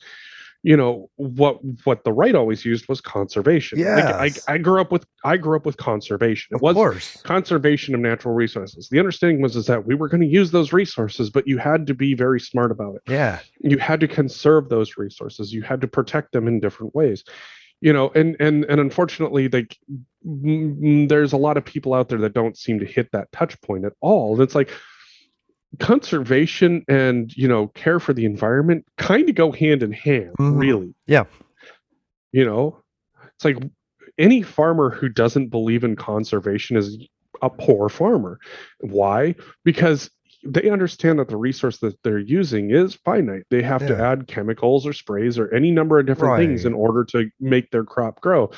[0.65, 3.81] you know, what what the right always used was conservation.
[3.81, 6.51] Like I I grew up with I grew up with conservation.
[6.53, 7.21] It Of was course.
[7.23, 8.89] conservation of natural resources.
[8.89, 11.87] The understanding was is that we were going to use those resources, but you had
[11.89, 13.03] to be very smart about it.
[13.11, 13.41] Yeah.
[13.61, 15.53] You had to conserve those resources.
[15.53, 17.25] You had to protect them in different ways.
[17.81, 19.77] You know, and and and unfortunately, like
[20.25, 23.85] there's a lot of people out there that don't seem to hit that touch point
[23.85, 24.35] at all.
[24.35, 24.71] And it's like
[25.81, 30.61] conservation and you know care for the environment kind of go hand in hand, Mhm.
[30.61, 30.95] really.
[31.07, 31.25] Yeah.
[32.33, 32.79] You know,
[33.35, 33.59] it's like
[34.19, 36.99] any farmer who doesn't believe in conservation is
[37.41, 38.39] a poor farmer.
[38.81, 39.35] Why?
[39.65, 40.11] Because
[40.45, 43.45] they understand that the resource that they're using is finite.
[43.51, 47.05] They have to add chemicals or sprays or any number of different things in order
[47.07, 48.51] to make their crop grow.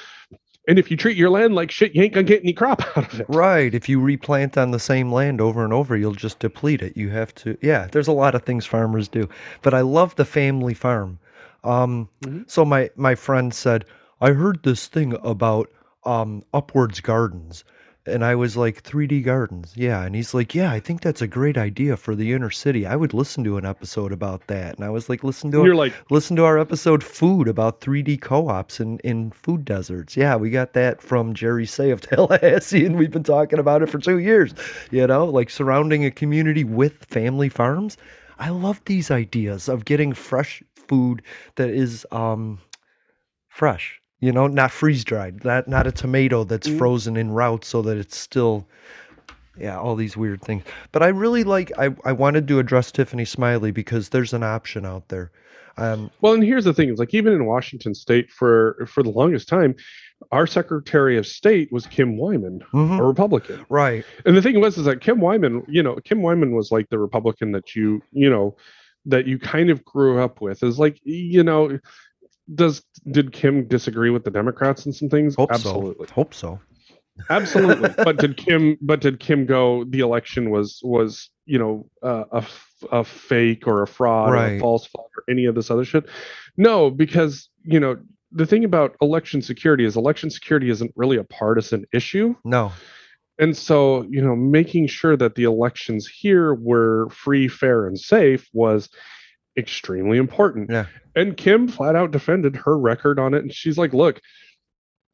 [0.69, 3.13] And if you treat your land like shit, you ain't gonna get any crop out
[3.13, 3.27] of it.
[3.29, 3.75] Right.
[3.75, 6.97] If you replant on the same land over and over, you'll just deplete it.
[6.97, 9.29] You have to, yeah, there's a lot of things farmers do.
[9.63, 11.19] But I love the family farm.
[11.65, 12.49] Um, Mhm.
[12.51, 13.85] So my, my friend said,
[14.21, 15.71] I heard this thing about
[16.05, 17.65] um, Upwards Gardens.
[18.07, 19.73] And I was like, 3D Gardens.
[19.75, 20.03] Yeah.
[20.03, 22.87] And he's like, Yeah, I think that's a great idea for the inner city.
[22.87, 24.77] I would listen to an episode about that.
[24.77, 28.21] And I was like, Listen to you're like, Listen to our episode Food about 3D
[28.21, 30.17] co-ops in, in food deserts.
[30.17, 33.89] Yeah, we got that from Jerry Say of Tallahassee, and we've been talking about it
[33.89, 34.53] for two years.
[34.91, 37.97] You know, like surrounding a community with family farms.
[38.39, 41.23] I love these ideas of getting fresh food
[41.57, 42.59] that is um
[43.49, 44.01] fresh.
[44.21, 45.45] You know, not freeze dried.
[45.45, 46.79] Not not a tomato that's Mm.
[46.79, 48.67] frozen in route so that it's still
[49.59, 50.65] yeah, all these weird things.
[50.91, 54.85] But I really like I, I wanted to address Tiffany Smiley because there's an option
[54.85, 55.31] out there.
[55.77, 59.11] Um well, and here's the thing: is like even in Washington State, for for the
[59.11, 59.75] longest time,
[60.33, 62.99] our Secretary of State was Kim Wyman, mhm.
[62.99, 63.65] a Republican.
[63.69, 64.05] Right.
[64.25, 66.99] And the thing was is that Kim Wyman, you know, Kim Wyman was like the
[66.99, 68.57] Republican that you, you know,
[69.07, 70.63] that you kind of grew up with.
[70.63, 71.79] Is like, you know,
[72.53, 75.35] does did Kim disagree with the Democrats and some things?
[75.37, 76.07] Hope Absolutely.
[76.07, 76.15] so.
[76.15, 76.61] Hope so.
[77.31, 77.91] Absolutely.
[78.05, 82.45] but did Kim but did Kim go the election was was, you know, uh, a
[82.93, 86.09] a fake or a fraud or a false flag or any of this other shit?
[86.57, 87.97] No, because, you know,
[88.33, 92.35] the thing about election security is election security isn't really a partisan issue.
[92.45, 92.73] No.
[93.39, 98.49] And so, you know, making sure that the elections here were free, fair, and safe
[98.53, 98.89] was
[99.57, 100.71] extremely important.
[100.71, 100.87] Yeah.
[101.15, 103.43] And Kim flat out defended her record on it.
[103.43, 104.21] And she's like, look,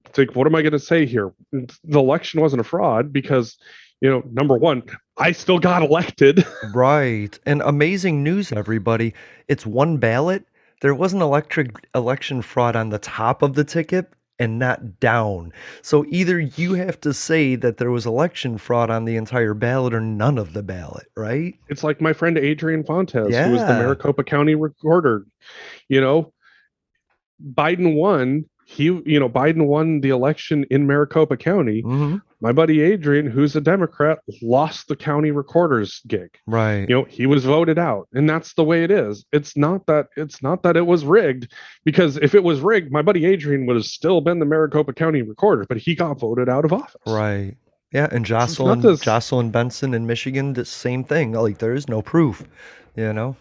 [0.06, 1.32] it's like, what am I going to say here?
[1.52, 3.58] The election wasn't a fraud because,
[4.00, 4.82] you know, number one,
[5.18, 6.46] I still got elected.
[6.74, 7.38] Right.
[7.46, 9.12] And amazing news, everybody.
[9.48, 10.44] It's one ballot.
[10.82, 15.52] There was an electric election fraud on the top of the ticket and not down.
[15.82, 19.94] So either you have to say that there was election fraud on the entire ballot
[19.94, 21.54] or none of the ballot, right?
[21.68, 25.26] It's like my friend Adrian Fontes, who was the Maricopa County recorder.
[25.88, 26.32] You know,
[27.54, 28.46] Biden won.
[28.64, 31.82] He, you know, Biden won the election in Maricopa County.
[31.82, 32.16] Mm-hmm.
[32.42, 36.38] My buddy Adrian, who's a Democrat, lost the county recorder's gig.
[36.46, 36.88] Right.
[36.88, 39.24] You know, he was voted out, and that's the way it is.
[39.32, 41.52] It's not that it's not that it was rigged,
[41.84, 45.22] because if it was rigged, my buddy Adrian would have still been the Maricopa County
[45.22, 46.96] recorder, but he got voted out of office.
[47.06, 47.56] Right.
[47.92, 51.32] Yeah, and Jocelyn Jocelyn Benson in Michigan, the same thing.
[51.32, 52.46] Like there is no proof,
[52.96, 53.36] you know.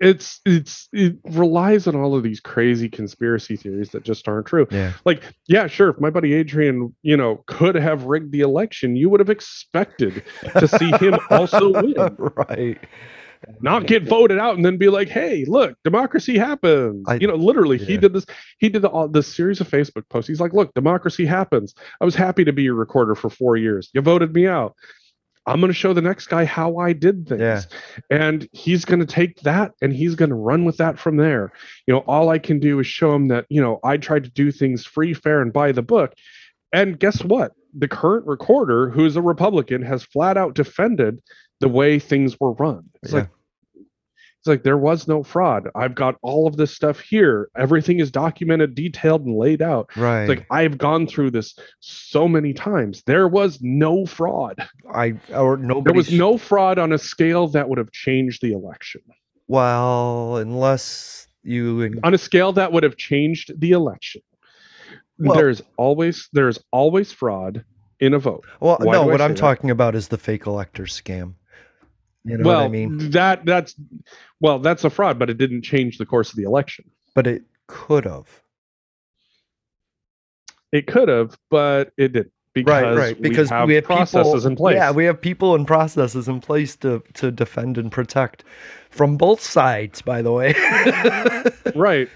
[0.00, 4.66] It's it's it relies on all of these crazy conspiracy theories that just aren't true.
[4.70, 4.92] Yeah.
[5.04, 9.08] like yeah sure if my buddy adrian you know could have rigged the election you
[9.10, 10.22] would have expected
[10.58, 11.94] to see him also win.
[12.18, 12.78] Right.
[13.60, 17.04] not get voted out and then be like hey look democracy happens.
[17.08, 18.26] I- you know literally he did this
[18.58, 20.28] he did the, all this series of facebook posts.
[20.28, 21.74] He's like look democracy happens.
[22.00, 23.90] I was happy to be your recorder for four years.
[23.94, 24.74] You voted me out
[25.46, 27.40] i'm going to show the next guy how i did things.
[27.40, 27.60] Yeah.
[28.10, 31.52] and he's going to take that and he's going to run with that from there.
[31.86, 34.30] You know all i can do is show him that you know i tried to
[34.30, 36.14] do things free fair and by the book.
[36.72, 37.52] And guess what?
[37.76, 41.20] The current recorder who's a republican has flat out defended
[41.60, 42.84] the way things were run.
[43.02, 43.20] It's Yeah.
[43.20, 43.28] like
[44.42, 48.10] it's like there was no fraud i've got all of this stuff here everything is
[48.10, 50.22] documented detailed and laid out Right.
[50.22, 54.56] it's like i've gone through this so many times there was no fraud
[54.92, 55.84] I or nobody.
[55.84, 59.02] there was no fraud on a scale that would have changed the election
[59.46, 62.00] Well, unless you.
[62.02, 64.22] on a scale that would have changed the election
[65.20, 67.64] Well- there's always there's always fraud
[68.00, 69.06] in a vote Well, Why no.
[69.06, 69.36] What I'm that?
[69.38, 71.34] talking about is the fake elector scam.
[72.24, 73.10] You know well what I mean?
[73.10, 73.74] that that's
[74.40, 77.42] well that's a fraud but it didn't change the course of the election But it
[77.66, 78.28] could have.
[80.72, 83.22] it could have but it didn't because right, right.
[83.22, 86.28] Because we have, we have processes people, in place Yeah, we have people and processes
[86.28, 88.44] in place to to defend and protect
[88.90, 90.02] from both sides.
[90.02, 90.54] By the way.
[91.74, 92.08] right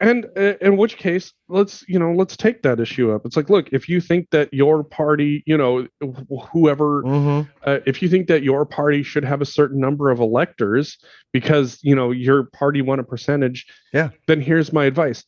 [0.00, 3.50] and uh, in which case let's you know let's take that issue up it's like
[3.50, 8.08] look if you think that your party you know wh- whoever hmm uh, if you
[8.08, 10.98] think that your party should have a certain number of electors
[11.32, 14.10] because you know your party won a percentage Yeah.
[14.26, 15.24] then here's my advice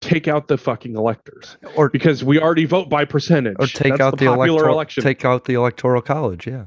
[0.00, 4.00] take out the fucking electors Or because we already vote by percentage or take That's
[4.00, 6.46] out the, popular electoral election take out the electoral college.
[6.46, 6.64] Yeah.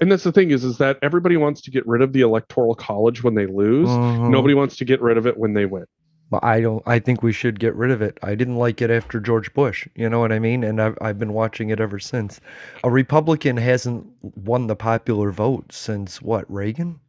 [0.00, 2.74] And that's the thing is is that everybody wants to get rid of the electoral
[2.74, 4.30] college when they lose Mhm.
[4.30, 5.84] nobody wants to get rid of it when they win
[6.30, 6.80] Well, I don't.
[6.86, 8.16] I think we should get rid of it.
[8.22, 9.88] I didn't like it after George Bush.
[9.96, 10.62] You know what I mean?
[10.62, 12.40] And I've I've been watching it ever since.
[12.84, 16.44] A Republican hasn't won the popular vote since what?
[16.48, 17.00] Reagan?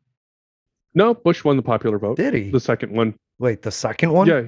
[0.96, 2.50] no bush won the popular vote Did he?
[2.50, 4.28] the second one Wait, the second one?
[4.28, 4.41] yeah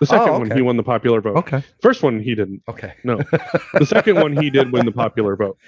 [0.00, 0.54] the second Oh, one okay.
[0.54, 1.62] he won the popular vote Okay.
[1.82, 2.94] first one he didn't Okay.
[3.04, 3.16] no
[3.74, 5.58] the second one he did win the popular vote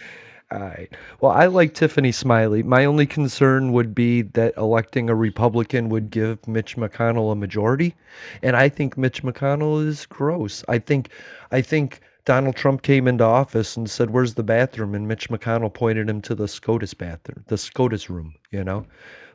[0.51, 0.91] All right.
[1.21, 2.63] Well, I like Tiffany Smiley.
[2.63, 7.95] My only concern would be that electing a Republican would give Mitch McConnell a majority,
[8.43, 10.65] and I think Mitch McConnell is gross.
[10.67, 11.11] I think,
[11.53, 15.73] I think Donald Trump came into office and said, "Where's the bathroom?" and Mitch McConnell
[15.73, 18.35] pointed him to the SCOTUS bathroom, the SCOTUS room.
[18.51, 18.87] You know,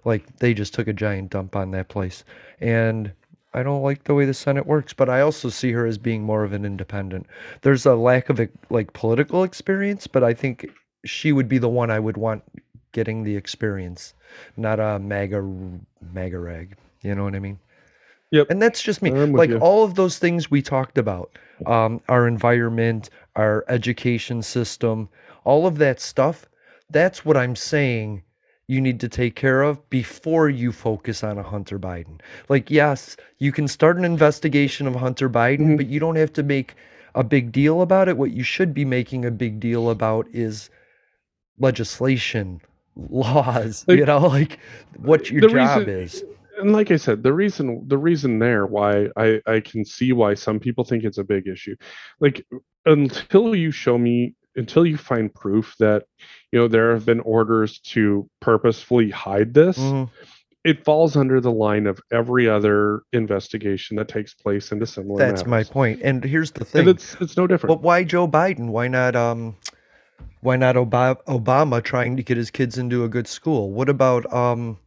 [0.05, 2.23] like they just took a giant dump on that place,
[2.59, 3.11] and.
[3.55, 6.23] I don't like the way the Senate works, but I also see her as being
[6.23, 7.27] more of an independent.
[7.61, 10.71] There's a lack of like political experience, but I think
[11.05, 12.43] she would be the one I would want
[12.91, 14.13] getting the experience,
[14.57, 15.41] not a MAGA
[16.13, 16.75] MAGA rag.
[17.01, 17.59] You know what I mean?
[18.31, 18.49] Yep.
[18.49, 19.11] And that's just me.
[19.11, 19.59] Like you.
[19.59, 21.37] all of those things we talked about,
[21.67, 25.09] um, our environment, our education system,
[25.43, 26.47] all of that stuff.
[26.89, 28.23] That's what I'm saying.
[28.67, 32.21] You need to take care of before you focus on a Hunter Biden.
[32.49, 35.77] Like, yes, you can start an investigation of Hunter Biden, Mhm.
[35.77, 36.75] but you don't have to make
[37.13, 38.17] a big deal about it.
[38.17, 40.69] What you should be making a big deal about is
[41.59, 42.61] legislation,
[42.95, 44.59] laws, Like, you know, like
[44.97, 46.23] what your the job reason- is.
[46.59, 50.33] and like I said, the reason the reason there why I I can see why
[50.35, 51.75] some people think it's a big issue,
[52.19, 52.45] like
[52.85, 56.03] until you show me until you find proof that
[56.51, 60.09] you know there have been orders to purposefully hide this, Mhm.
[60.63, 65.17] it falls under the line of every other investigation that takes place into similar.
[65.17, 65.69] That's my matters.
[65.69, 66.01] point.
[66.03, 66.87] And here's the And thing.
[66.89, 67.69] it's it's no different.
[67.75, 68.67] But why Joe Biden?
[68.69, 69.55] Why not um
[70.41, 73.71] why not Obama, Obama trying to get his kids into a good school?
[73.71, 74.77] What about um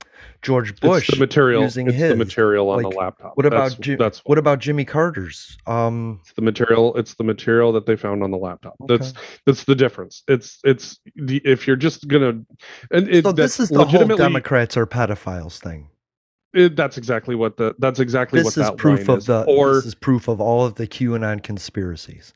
[0.43, 1.63] George Bush it's the material.
[1.63, 2.11] using it's his?
[2.11, 3.37] the material on Like, the laptop.
[3.37, 5.57] What about that's, Jim, that's what about Jimmy Carter's?
[5.67, 6.95] Um It's the material.
[6.97, 8.75] It's the material that they found on the laptop.
[8.87, 9.19] That's Okay.
[9.47, 10.23] that's the difference.
[10.29, 12.41] It's it's the if you're just gonna
[12.91, 15.89] and it, so this is the whole Democrats are pedophiles thing.
[16.55, 19.27] it- that's exactly what the that's exactly what This is that proof of is.
[19.27, 22.33] the or this is proof of all of the QAnon conspiracies.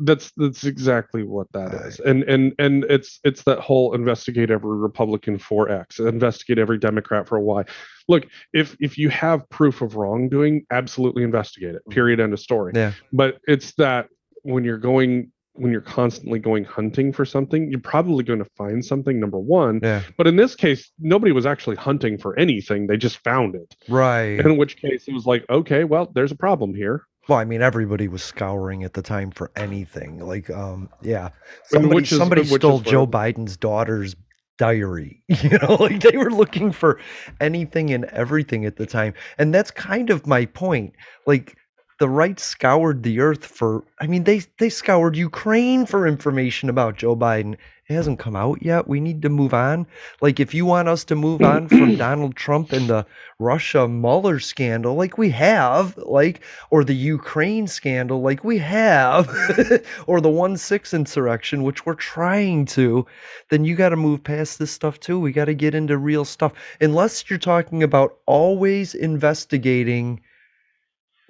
[0.00, 2.00] That's that's exactly what that is.
[2.00, 7.28] And and and it's it's that whole investigate every Republican for X, investigate every Democrat
[7.28, 7.64] for Y.
[8.08, 11.82] Look, if if you have proof of wrongdoing, absolutely investigate it.
[11.90, 12.20] Period.
[12.20, 12.72] End of story.
[12.74, 12.92] Yeah.
[13.12, 14.08] but it's that
[14.42, 18.82] when you're going when you're constantly going hunting for something you're probably going to find
[18.84, 20.00] something number one Yeah.
[20.16, 24.38] but in this case nobody was actually hunting for anything they just found it Right.
[24.38, 27.62] in which case it was like okay well there's a problem here Well, I mean,
[27.62, 30.18] everybody was scouring at the time for anything.
[30.18, 31.28] Like, um, yeah,
[31.66, 34.16] somebody is- somebody stole Joe Biden's daughter's
[34.58, 35.22] diary.
[35.28, 36.98] You know, like they were looking for
[37.40, 39.14] anything and everything at the time.
[39.38, 40.94] And that's kind of my point.
[41.24, 41.56] Like
[42.00, 46.96] the right scoured the earth for I mean they they scoured Ukraine for information about
[46.96, 47.52] Joe Biden.
[47.88, 48.88] It hasn't come out yet.
[48.88, 49.86] We need to move on.
[50.22, 53.04] Like if you want us to move on from Donald Trump and the
[53.38, 59.28] Russia Mueller scandal like we have, like or the Ukraine scandal like we have
[60.06, 63.04] or the 1-6 insurrection which we're trying to,
[63.50, 65.20] then you got to move past this stuff too.
[65.20, 66.54] We got to get into real stuff.
[66.80, 70.22] Unless you're talking about always investigating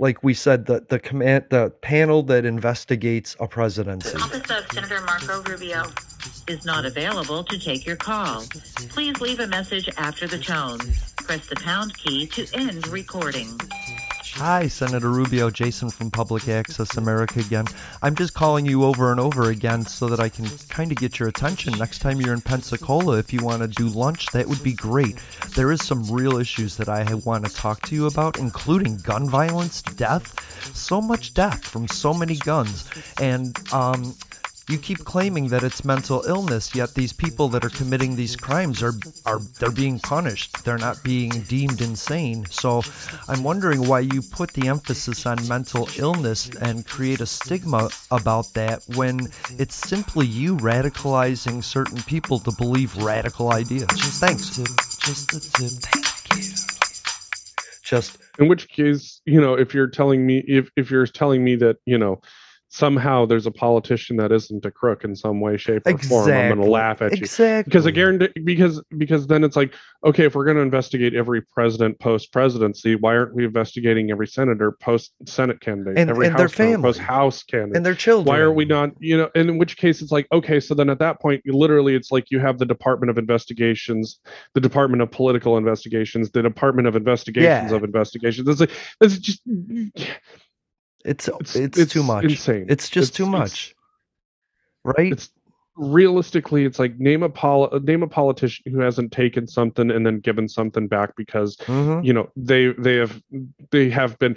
[0.01, 4.17] like we said, the the command the panel that investigates a presidency.
[4.17, 5.85] The Office of Senator Marco Rubio
[6.49, 8.43] is not available to take your call.
[8.89, 10.79] Please leave a message after the tone.
[11.19, 13.61] Press the pound key to end recording.
[14.41, 17.67] Hi, Senator Rubio, Jason from Public Access America again.
[18.01, 21.19] I'm just calling you over and over again so that I can kind of get
[21.19, 21.77] your attention.
[21.77, 25.19] Next time you're in Pensacola, if you want to do lunch, that would be great.
[25.55, 29.29] There is some real issues that I want to talk to you about, including gun
[29.29, 30.35] violence, death,
[30.75, 32.89] so much death from so many guns,
[33.21, 34.15] and um,
[34.71, 38.83] you keep claiming that it's mental illness yet these people that are committing these crimes
[38.83, 38.95] are
[39.27, 42.83] are they're being punished they're not being deemed insane so
[43.29, 48.47] i'm wondering why you put the emphasis on mental illness and create a stigma about
[48.55, 49.19] that when
[49.59, 53.87] it's simply you radicalizing certain people to believe radical ideas
[54.21, 54.57] thanks
[55.01, 55.71] Just the tip.
[55.83, 56.53] Thank you.
[57.83, 61.57] just in which case you know if you're telling me if if you're telling me
[61.57, 62.21] that you know
[62.73, 66.55] somehow there's a politician that isn't a crook in some way shape or form i'm
[66.55, 67.19] going to laugh at you.
[67.19, 71.13] Exactly because I guarantee because because then it's like okay if we're going to investigate
[71.15, 76.29] every president post presidency why aren't we investigating every senator post senate candidate And- every
[76.29, 77.77] and their family post house candidate?
[77.77, 78.27] and their children.
[78.33, 81.01] Why are we not you know in which case it's like okay so then at
[81.01, 84.21] that point you literally it's like you have the department of investigations
[84.55, 87.77] the department of political investigations the department of investigations Yeah.
[87.77, 88.49] of investigations.
[88.49, 89.43] It's like it's just
[91.05, 92.25] it's it's it's, too much.
[92.25, 92.67] insane.
[92.69, 93.75] It's just too it's- much.
[94.85, 95.13] Right?
[95.13, 95.31] It's
[95.77, 100.21] realistically it's like name a pol- name a politician who hasn't taken something and then
[100.21, 102.05] given something back because Mhm.
[102.05, 103.23] you know they they have
[103.71, 104.37] they have been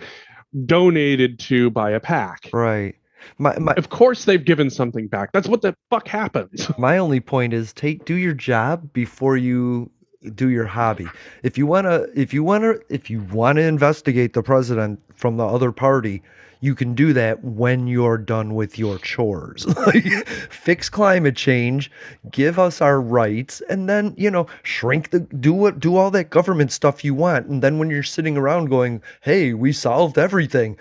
[0.66, 2.50] donated to by a pack.
[2.54, 2.96] Right.
[3.38, 5.32] My, my of course they've given something back.
[5.32, 9.90] That's what the fuck happens my only point is take do your job before you
[10.36, 11.08] do your hobby.
[11.44, 15.00] If you want to if you want to if you want to investigate the president
[15.16, 16.22] from the other party
[16.62, 19.66] you can do that when you're done with your chores.
[20.50, 21.92] Fix climate change
[22.32, 26.30] give us our rights and then you know shrink the do what do all that
[26.30, 27.48] government stuff you want.
[27.48, 30.78] And then when you're sitting around going hey we solved everything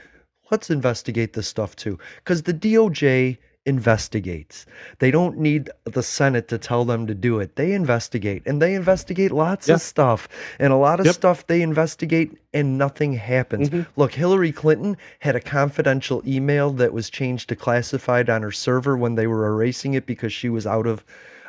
[0.53, 1.99] let's investigate this stuff too.
[2.17, 4.67] Because the doj investigates.
[4.99, 7.57] They don't need the senate to tell them to do it.
[7.57, 9.75] They investigate and they investigate lots Yeah.
[9.77, 10.29] of stuff.
[10.59, 11.15] And a lot of Yep.
[11.15, 13.71] stuff they investigate and nothing happens.
[13.71, 13.87] Mhm.
[13.97, 18.97] look hillary clinton had a confidential email that was changed to classified on her server
[18.97, 21.05] when they were erasing it because she was out of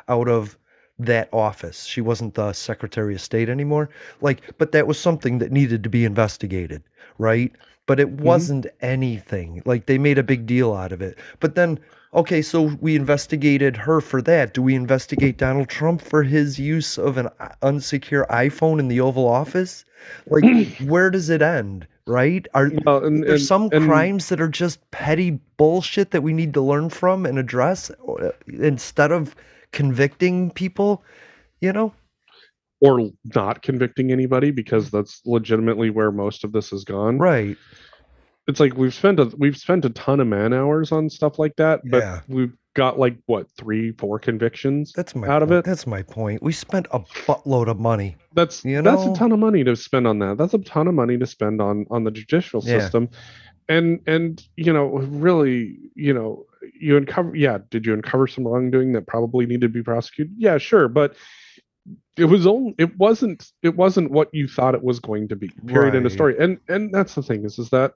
[0.08, 0.56] out of
[0.98, 1.84] that office.
[1.84, 3.90] She wasn't the secretary of state anymore.
[4.20, 6.82] Like but that was something that needed to be investigated
[7.18, 7.52] right?
[7.86, 9.62] But it wasn't anything.
[9.66, 11.18] Like they made a big deal out of it.
[11.40, 11.78] But then
[12.14, 14.54] okay so we investigated her for that.
[14.54, 17.28] Do we investigate donald trump for his use of an
[17.62, 19.84] unsecure iphone in the oval office?
[20.28, 20.44] Like
[20.84, 22.46] where does it end right?
[22.52, 26.52] Are and, there's and- some and- crimes that are just petty bullshit that we need
[26.54, 29.34] to learn from and address uh, instead of
[29.72, 31.02] convicting people
[31.60, 31.92] you know?
[32.80, 37.18] Or not convicting anybody because that's legitimately where most of this has gone.
[37.18, 37.56] Right
[38.46, 41.56] it's like we've spent a we've spent a ton of man hours on stuff like
[41.56, 42.20] that but Yeah.
[42.28, 46.42] we've got like what three four convictions that's my out of it that's my point
[46.42, 48.90] we spent a buttload of money that's You know?
[48.90, 51.26] that's a ton of money to spend on that that's a ton of money to
[51.26, 52.80] spend on on the judicial Yeah.
[52.80, 53.08] system
[53.68, 56.44] and and you know really you know
[56.78, 60.58] you uncover yeah did you uncover some wrongdoing that probably needed to be prosecuted yeah
[60.58, 61.14] sure but
[62.16, 65.48] it was only it wasn't it wasn't what you thought it was going to be
[65.66, 66.16] period end of Right.
[66.16, 67.94] story and and that's the thing is is that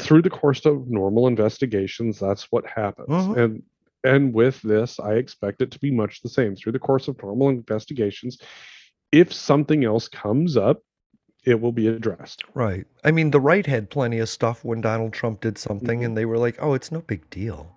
[0.00, 3.36] through the course of normal investigations that's what happens Mhm.
[3.36, 3.62] and
[4.04, 7.20] and with this i expect it to be much the same through the course of
[7.22, 8.38] normal investigations
[9.12, 10.82] if something else comes up
[11.44, 12.86] it will be addressed Right.
[13.04, 16.04] I mean, the right had plenty of stuff when Donald Trump did something, Mhm.
[16.04, 17.74] and they were like, "Oh, it's no big deal.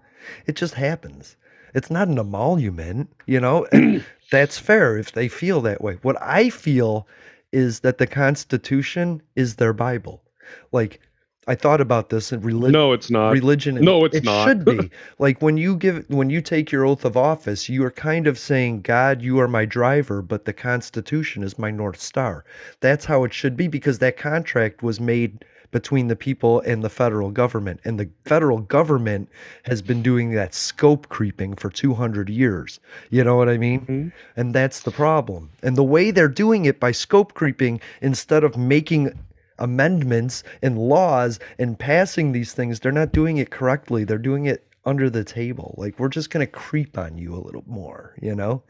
[0.47, 1.37] It just happens.
[1.73, 5.97] It's not an emolument, you know." And that's fair if they feel that way.
[6.01, 7.07] What I feel
[7.53, 10.23] is that the Constitution is their Bible.
[10.71, 10.99] Like
[11.47, 12.73] I thought about this and religion.
[12.73, 13.31] No, it's not.
[13.31, 13.75] religion.
[13.75, 14.47] No, it's it not.
[14.47, 17.91] should be like when you give when you take your oath of office, you are
[17.91, 22.45] kind of saying, "God, you are my driver, but the Constitution is my north star."
[22.79, 26.89] That's how it should be because that contract was made between the people and the
[26.89, 29.29] federal government, and the federal government
[29.63, 32.79] has been doing that scope creeping for 200 years.
[33.09, 33.79] You know what I mean?
[33.87, 34.11] Mhm.
[34.35, 35.49] And that's the problem.
[35.63, 39.17] And the way they're doing it by scope creeping instead of making
[39.61, 44.03] amendments and laws and passing these things, they're not doing it correctly.
[44.03, 45.75] They're doing it under the table.
[45.77, 48.63] Like we're just going to creep on you a little more, you know?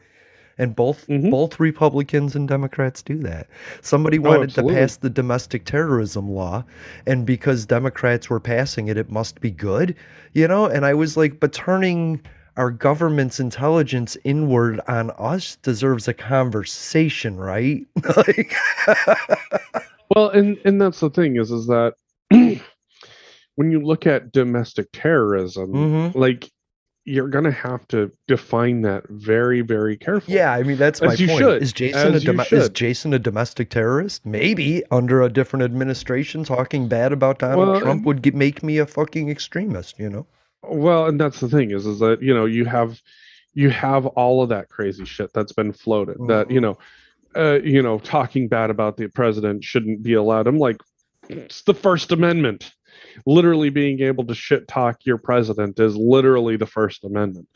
[0.58, 1.30] And both Mhm.
[1.30, 3.48] both Republicans and Democrats do that.
[3.80, 6.64] Somebody wanted to pass the domestic terrorism law,
[7.06, 9.96] and because Democrats were passing it, it must be good,
[10.34, 10.66] you know?
[10.66, 12.20] And I was like, but turning
[12.58, 17.86] our government's intelligence inward on us deserves a conversation, right?
[18.16, 18.54] like,
[20.14, 21.94] Well, and and that's the thing is is that
[22.30, 26.14] when you look at domestic terrorism, Mhm.
[26.14, 26.50] like
[27.04, 30.36] you're gonna have to define that very, very carefully.
[30.36, 31.40] yeah, I mean that's my you point.
[31.40, 32.68] should, Is Jason a as you dom- is.
[32.70, 34.24] Jason a domestic terrorist?
[34.24, 38.78] Maybe under a different administration, talking bad about Donald Well, Trump would get, make me
[38.78, 39.98] a fucking extremist.
[39.98, 40.26] You know?
[40.62, 43.00] Well, and that's the thing is is that you know you have
[43.54, 46.78] you have all of that crazy shit that's been floated that you know
[47.36, 50.46] uh, you know talking bad about the president shouldn't be allowed.
[50.46, 50.76] I'm like
[51.28, 52.72] it's the First Amendment.
[53.26, 57.48] Literally being able to shit talk your president is literally the First Amendment.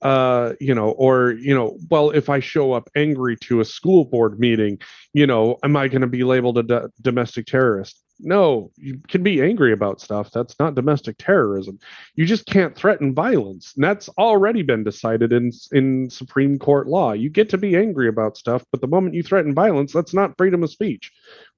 [0.00, 4.04] Uh, you know, or you know, well, if I show up angry to a school
[4.04, 4.78] board meeting,
[5.12, 8.00] you know, am I going to be labeled a do- domestic terrorist?
[8.20, 10.30] No, you can be angry about stuff.
[10.32, 11.78] That's not domestic terrorism.
[12.14, 13.74] You just can't threaten violence.
[13.76, 17.12] And that's already been decided in in Supreme Court law.
[17.12, 20.36] You get to be angry about stuff, but the moment you threaten violence, that's not
[20.36, 21.12] freedom of speech.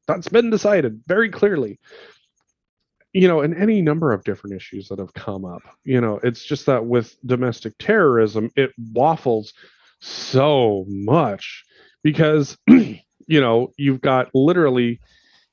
[0.06, 1.80] That's been decided very clearly.
[3.12, 5.62] You know, and any number of different issues that have come up.
[5.84, 9.54] You know, it's just that with domestic terrorism, it waffles
[10.00, 11.64] so much
[12.02, 15.00] because you know, you've got literally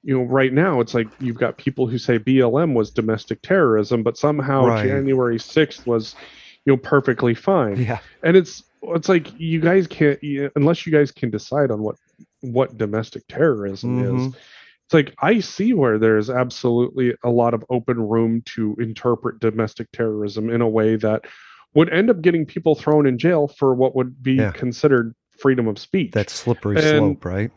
[0.07, 4.03] you know, right now it's like you've got people who say BLM was domestic terrorism,
[4.03, 4.87] but somehow Right.
[4.87, 6.15] January 6th was,
[6.65, 7.75] you know, perfectly fine.
[7.77, 7.99] Yeah.
[8.23, 11.97] And it's it's like you guys can't you- unless you guys can decide on what
[12.39, 14.27] what domestic terrorism is.
[14.27, 14.35] Mhm.
[14.85, 19.91] It's like I see where there's absolutely a lot of open room to interpret domestic
[19.91, 21.25] terrorism in a way that
[21.73, 24.51] would end up getting people thrown in jail for what would be Yeah.
[24.51, 27.51] considered freedom of speech That slippery And- slope, right?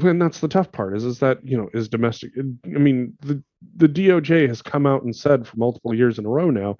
[0.00, 2.32] And that's the tough part is is that you know is domestic
[2.66, 3.42] i mean the
[3.76, 6.76] the doj has come out and said for multiple years in a row now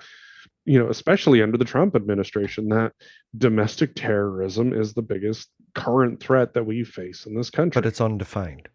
[0.64, 2.92] you know especially under the trump administration that
[3.38, 8.00] domestic terrorism is the biggest current threat that we face in this country But it's
[8.00, 8.68] undefined.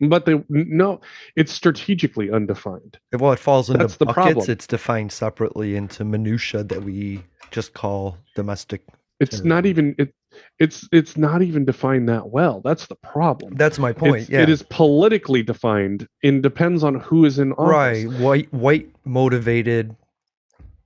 [0.00, 1.00] but they no
[1.36, 4.24] it's strategically undefined Well, it falls into That's the buckets.
[4.24, 4.50] problem.
[4.50, 8.82] It's defined separately into minutia that we just call domestic.
[9.20, 10.14] it's not even it
[10.58, 14.16] it's it's not even defined that well that's the problem That's my point.
[14.16, 14.42] It's- yeah.
[14.42, 18.20] it is politically defined and depends on who is in office right.
[18.20, 19.94] White white motivated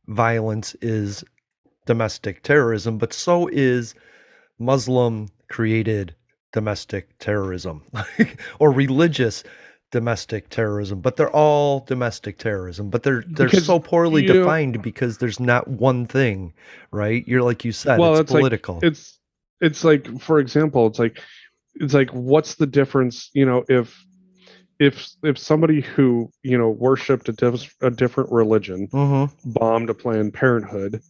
[0.06, 1.24] violence is
[1.86, 3.94] domestic terrorism, but so is
[4.58, 6.14] Muslim created
[6.52, 7.82] domestic terrorism
[8.58, 9.42] or religious
[9.90, 11.00] domestic terrorism.
[11.00, 12.90] But they're all domestic terrorism.
[12.90, 16.52] But they're they're Because so poorly defined because there's not one thing,
[16.90, 17.26] right?
[17.26, 18.76] You're like you said, well it's it's political.
[18.76, 19.13] like it's
[19.64, 21.18] it's like for example it's like
[21.76, 24.04] it's like what's the difference you know if
[24.78, 29.30] if if somebody who you know worshipped a, diff- a different religion Mhm.
[29.46, 31.00] bombed a planned parenthood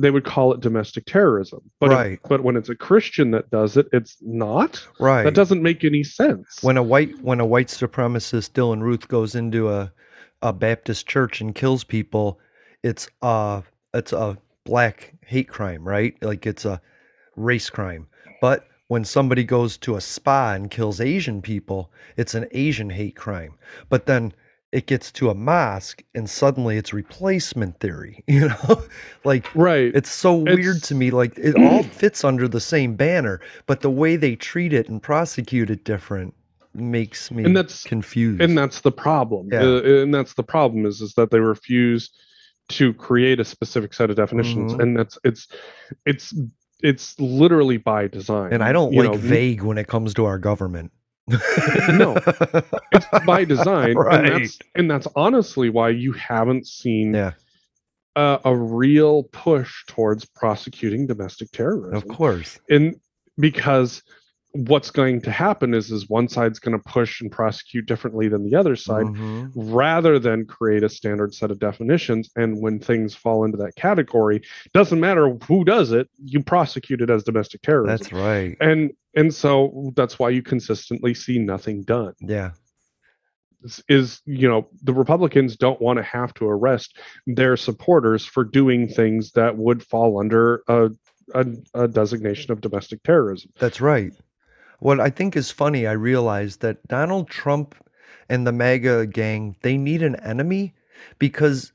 [0.00, 2.20] they would call it domestic terrorism but if- Right.
[2.28, 5.24] but when it's a christian that does it it's not Right.
[5.24, 9.34] that doesn't make any sense when a white when a white supremacist Dylann Roof goes
[9.34, 9.92] into a
[10.40, 12.38] a Baptist church and kills people,
[12.84, 13.62] it's uh
[13.92, 16.14] it's a black hate crime, right?
[16.22, 16.80] Like it's a
[17.38, 18.06] race crime.
[18.40, 23.16] But when somebody goes to a spa and kills Asian people, it's an Asian hate
[23.16, 23.54] crime.
[23.88, 24.32] But then
[24.72, 28.82] it gets to a mosque and suddenly it's replacement theory, you know?
[29.24, 31.10] like right it's so weird It's- to me.
[31.10, 35.02] Like it all fits under the same banner, but the way they treat it and
[35.02, 36.34] prosecute it different
[36.74, 38.42] makes me And that's- confused.
[38.42, 39.62] and that's the problem Yeah.
[39.62, 42.10] Uh, and that's the problem is is that they refuse
[42.68, 44.80] to create a specific set of definitions Mhm.
[44.82, 45.48] and that's it's
[46.04, 46.34] it's
[46.82, 50.24] it's literally by design and I don't You like know, vague when it comes to
[50.24, 50.92] our government.
[51.28, 52.16] No.
[52.92, 54.24] it's by design Right.
[54.24, 57.32] and that's and that's honestly why you haven't seen yeah,
[58.16, 62.58] uh, a real push towards prosecuting domestic terrorism of course.
[62.70, 62.96] and
[63.38, 64.02] because
[64.66, 68.42] what's going to happen is is one side's going to push and prosecute differently than
[68.44, 69.52] the other side Mhm.
[69.54, 74.42] rather than create a standard set of definitions and when things fall into that category
[74.74, 78.56] doesn't matter who does it you prosecute it as domestic terrorism That's right.
[78.60, 82.50] and and so that's why you consistently see nothing done Yeah.
[83.62, 86.96] is, is you know the republicans don't want to have to arrest
[87.28, 90.90] their supporters for doing things that would fall under a,
[91.34, 94.12] a, a designation of domestic terrorism That's right.
[94.80, 97.74] What I think is funny, I realized that Donald Trump
[98.28, 100.74] and the MAGA gang, they need an enemy
[101.18, 101.72] because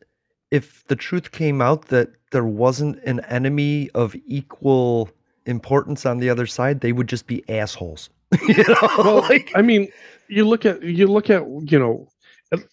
[0.52, 5.10] if the truth came out that there wasn't an enemy of equal
[5.46, 8.10] importance on the other side, they would just be assholes.
[8.48, 9.88] you know, well like i mean
[10.28, 12.10] you look at you look at you know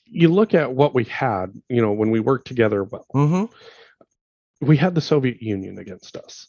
[0.07, 3.45] you look at what we had you know when we worked together well hmm
[4.61, 6.49] we had the Soviet Union against us.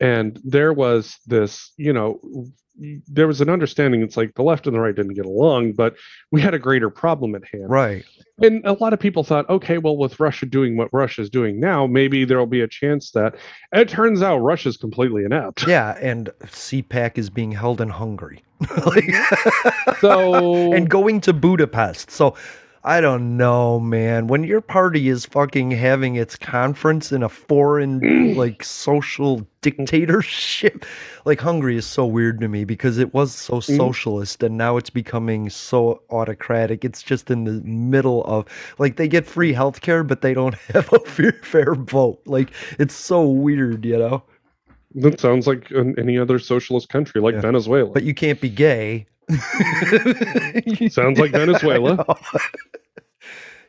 [0.00, 2.20] And there was this, you know,
[2.76, 5.94] there was an understanding it's like the left and the right didn't get along, but
[6.30, 7.68] we had a greater problem at hand.
[7.68, 8.04] right.
[8.40, 11.86] And a lot of people thought, okay, well, with Russia doing what Russia's doing now,
[11.86, 13.36] maybe there'll be a chance that
[13.72, 15.66] and it turns out Russia's completely inept.
[15.72, 18.42] Yeah, and CPAC is being held in Hungary.
[18.60, 18.68] Like-
[19.04, 19.92] mm-hmm.
[20.00, 22.10] So and going to Budapest.
[22.10, 22.34] So
[22.84, 24.26] I don't know, man.
[24.26, 28.36] When your party is fucking having its conference in a foreign mm.
[28.36, 30.84] like social dictatorship,
[31.24, 33.76] like Hungary is so weird to me because it was so mm.
[33.76, 36.84] socialist and now it's becoming so autocratic.
[36.84, 38.46] It's just in the middle of
[38.78, 42.20] like they get free healthcare but they don't have a fair, fair vote.
[42.26, 44.24] Like it's so weird, you know.
[44.96, 47.40] That sounds like an, any other socialist country like Yeah.
[47.40, 47.90] Venezuela.
[47.92, 49.06] But you can't be gay.
[50.90, 52.04] Sounds like Venezuela.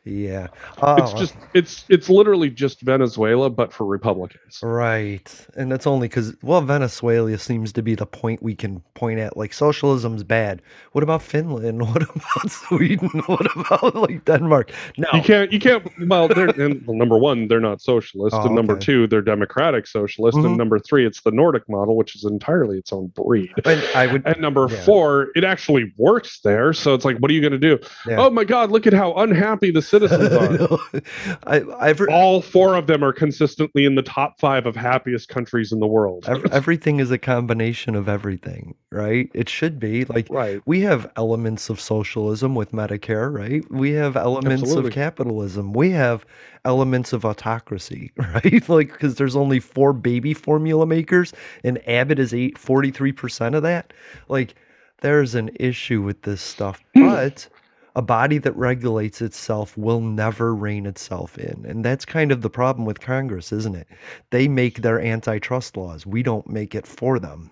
[0.04, 0.48] Yeah.
[0.82, 4.60] Oh, it's just it's it's literally just Venezuela but for Republicans.
[4.62, 5.30] Right.
[5.56, 9.36] And that's only because, well, Venezuela seems to be the point we can point at.
[9.36, 10.60] Like, socialism's bad.
[10.92, 11.80] What about Finland?
[11.94, 13.08] What about Sweden?
[13.26, 14.72] What about, like, Denmark?
[14.98, 15.08] No.
[15.14, 15.52] You can't.
[15.52, 15.86] You can't.
[16.06, 18.84] Well, they're and, well, number one, they're not socialist, Oh, and number okay.
[18.84, 20.46] two, they're democratic socialist, Mhm.
[20.46, 23.50] and number three, it's the Nordic model, which is entirely its own breed.
[23.64, 24.22] And I would.
[24.26, 24.76] And number Yeah.
[24.84, 26.72] four, it actually works there.
[26.72, 27.78] So it's like, what are you going to do?
[28.06, 28.16] Yeah.
[28.20, 28.70] Oh my God!
[28.70, 30.32] Look at how unhappy the citizens
[31.46, 31.64] I are.
[31.64, 35.72] I, I've, All four of them are consistently in the top five of happiest countries
[35.72, 36.26] in the world.
[36.52, 39.30] everything is a combination of everything, right?
[39.34, 40.04] It should be.
[40.04, 40.60] Like, right.
[40.66, 43.68] we have elements of socialism with Medicare, right?
[43.70, 44.88] We have elements Absolutely.
[44.88, 45.72] of capitalism.
[45.72, 46.24] We have
[46.64, 48.68] elements of autocracy, right?
[48.68, 51.32] Like because there's only four baby formula makers,
[51.62, 53.92] and Abbott is eight forty three percent of that.
[54.28, 54.54] Like
[55.00, 57.48] there's an issue with this stuff, but.
[57.96, 61.64] A body that regulates itself will never rein itself in.
[61.66, 63.86] And that's kind of the problem with Congress, isn't it?
[64.30, 66.04] They make their antitrust laws.
[66.04, 67.50] We don't make it for them.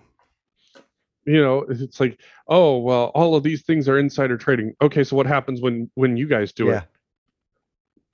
[1.25, 2.19] You know, it's like,
[2.49, 4.73] oh well, all of these things are insider trading.
[4.81, 6.79] Okay, so what happens when when you guys do yeah.
[6.79, 6.83] it?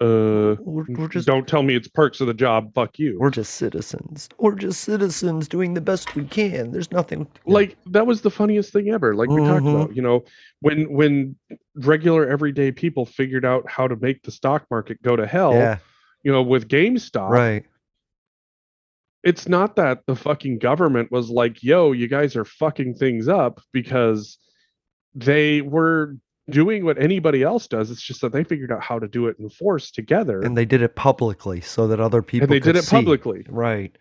[0.02, 2.74] Uh, We're, we're just don't tell me it's perks of the job.
[2.74, 3.18] Fuck you.
[3.20, 4.30] We're just citizens.
[4.38, 6.72] We're just citizens doing the best we can.
[6.72, 9.76] There's nothing like that was the funniest thing ever like we talked Mhm.
[9.76, 10.24] about you know
[10.62, 11.36] when when
[11.76, 15.78] regular everyday people figured out how to make the stock market go to hell yeah,
[16.24, 17.66] you know with gamestop right.
[19.24, 23.60] it's not that the fucking government was like yo you guys are fucking things up
[23.74, 24.38] because
[25.16, 26.16] they were
[26.52, 29.38] doing what anybody else does it's just that they figured out how to do it
[29.40, 32.76] in force together And they did it publicly so that other people and they did
[32.76, 32.96] it see.
[32.96, 33.96] publicly Right.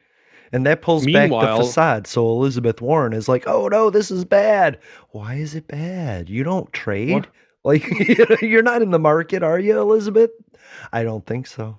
[0.52, 2.06] And that pulls back the facade.
[2.06, 4.78] So Elizabeth Warren is like, "Oh no, this is bad.
[5.10, 6.30] Why is it bad?
[6.30, 7.26] You don't trade.
[7.64, 7.84] Like
[8.42, 10.30] you're not in the market, are you, Elizabeth?
[10.92, 11.78] I don't think so.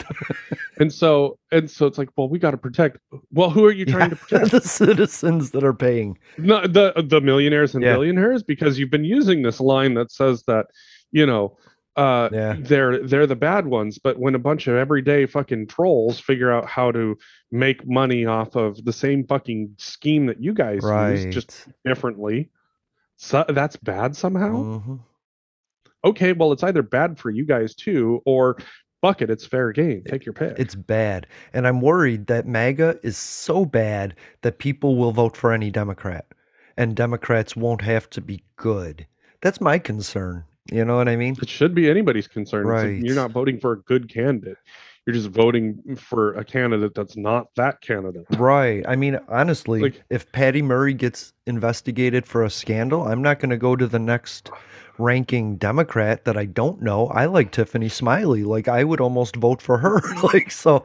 [0.80, 2.98] and so and so it's like well we got to protect
[3.32, 6.18] well who are you trying to protect the citizens that are paying.
[6.38, 7.94] no, the the millionaires and Yeah.
[7.94, 10.66] billionaires because you've been using this line that says that
[11.12, 11.56] you know
[11.96, 12.56] uh Yeah.
[12.58, 16.66] they're they're the bad ones but when a bunch of everyday fucking trolls figure out
[16.66, 17.16] how to
[17.50, 21.12] make money off of the same fucking scheme that you guys Right.
[21.12, 22.50] use just differently
[23.16, 25.00] so that's bad somehow Mhm.
[26.04, 28.58] okay well it's either bad for you guys too or
[29.06, 31.26] fuck it it's fair game take your pick It's bad.
[31.52, 36.26] And I'm worried that MAGA is so bad that people will vote for any Democrat.
[36.76, 39.06] And Democrats won't have to be good.
[39.42, 40.44] That's my concern.
[40.72, 41.36] You know what I mean?
[41.40, 42.98] it should be anybody's concern Right.
[42.98, 44.58] you're not voting for a good candidate
[45.06, 48.84] you're just voting for a candidate that's not that candidate Right.
[48.88, 53.50] I mean, honestly, Like- if Patty Murray gets investigated for a scandal, I'm not going
[53.50, 54.50] to go to the next
[54.98, 57.08] ranking Democrat that I don't know.
[57.08, 58.44] I like Tiffany Smiley.
[58.44, 60.00] Like I would almost vote for her.
[60.22, 60.84] like so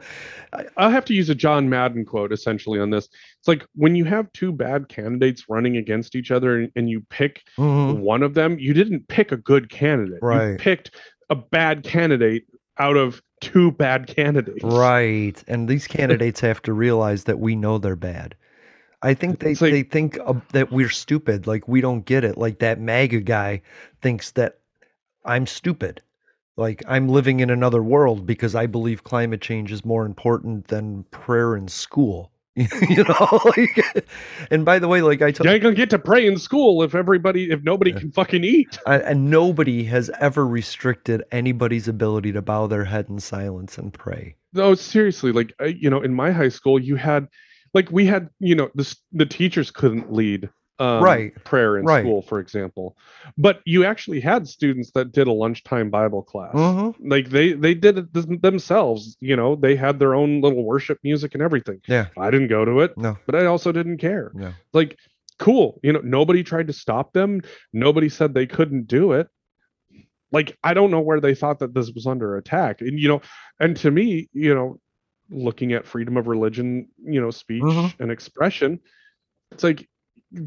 [0.76, 3.08] I'll have to use a John Madden quote essentially on this.
[3.38, 7.00] It's like when you have two bad candidates running against each other and, and you
[7.10, 10.24] pick mhm, one of them, you didn't pick a good candidate.
[10.28, 10.58] You Right.
[10.58, 10.90] picked
[11.30, 12.44] a bad candidate
[12.78, 14.90] out of two bad candidates.
[14.90, 15.42] right.
[15.48, 18.34] And these candidates have to realize that we know they're bad.
[19.02, 21.46] I think they, like- they think uh, that we're stupid.
[21.46, 22.38] Like we don't get it.
[22.38, 23.62] Like that MAGA guy
[24.00, 24.58] thinks that
[25.24, 26.02] I'm stupid.
[26.56, 31.04] Like I'm living in another world because I believe climate change is more important than
[31.10, 32.30] prayer in school.
[32.54, 34.06] you know, like,
[34.50, 36.82] and by the way, like I told You ain't gonna get to pray in school
[36.82, 38.00] if everybody if nobody Yeah.
[38.00, 38.78] can fucking eat.
[38.86, 43.90] I, and nobody has ever restricted anybody's ability to bow their head in silence and
[43.92, 44.36] pray.
[44.52, 47.26] No, seriously, like you know, in my high school, you had
[47.74, 50.48] like we had you know the the teachers couldn't lead
[50.78, 52.02] um, Right, prayer in right.
[52.02, 52.96] school, for example,
[53.38, 56.54] but you actually had students that did a lunchtime Bible class.
[56.54, 56.94] Mhm.
[56.98, 59.16] Like they they did it them- themselves.
[59.20, 61.80] You know, they had their own little worship music and everything.
[61.86, 62.06] Yeah.
[62.18, 63.16] I didn't go to it, No.
[63.26, 64.32] but I also didn't care.
[64.34, 64.54] No.
[64.72, 64.98] Like,
[65.38, 65.78] cool.
[65.84, 67.42] You know, nobody tried to stop them.
[67.72, 69.28] Nobody said they couldn't do it.
[70.32, 72.80] Like, I don't know where they thought that this was under attack.
[72.80, 73.20] And, you know,
[73.60, 74.80] and to me, you know,
[75.32, 77.94] looking at freedom of religion, you know, speech Mhm.
[78.00, 78.78] and expression,
[79.50, 79.88] it's like,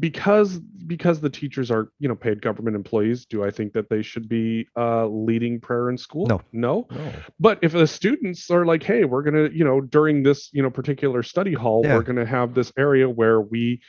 [0.00, 0.58] because
[0.88, 4.28] because the teachers are you know paid government employees do i think that they should
[4.28, 6.40] be uh leading prayer in school No.
[6.52, 7.12] no No.
[7.38, 10.70] but if the students are like hey we're gonna you know during this you know
[10.70, 11.94] particular study hall Yeah.
[11.94, 13.80] we're gonna have this area where we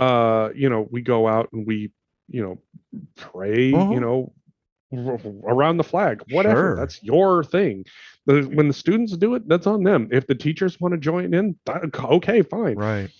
[0.00, 1.92] uh you know we go out and we
[2.28, 2.60] you know
[3.16, 3.94] pray Mhm.
[3.94, 4.45] you know r-
[5.44, 6.76] around the flag whatever Sure.
[6.76, 7.84] that's your thing
[8.24, 11.56] when the students do it that's on them if the teachers want to join in
[11.66, 13.10] that- okay fine Right.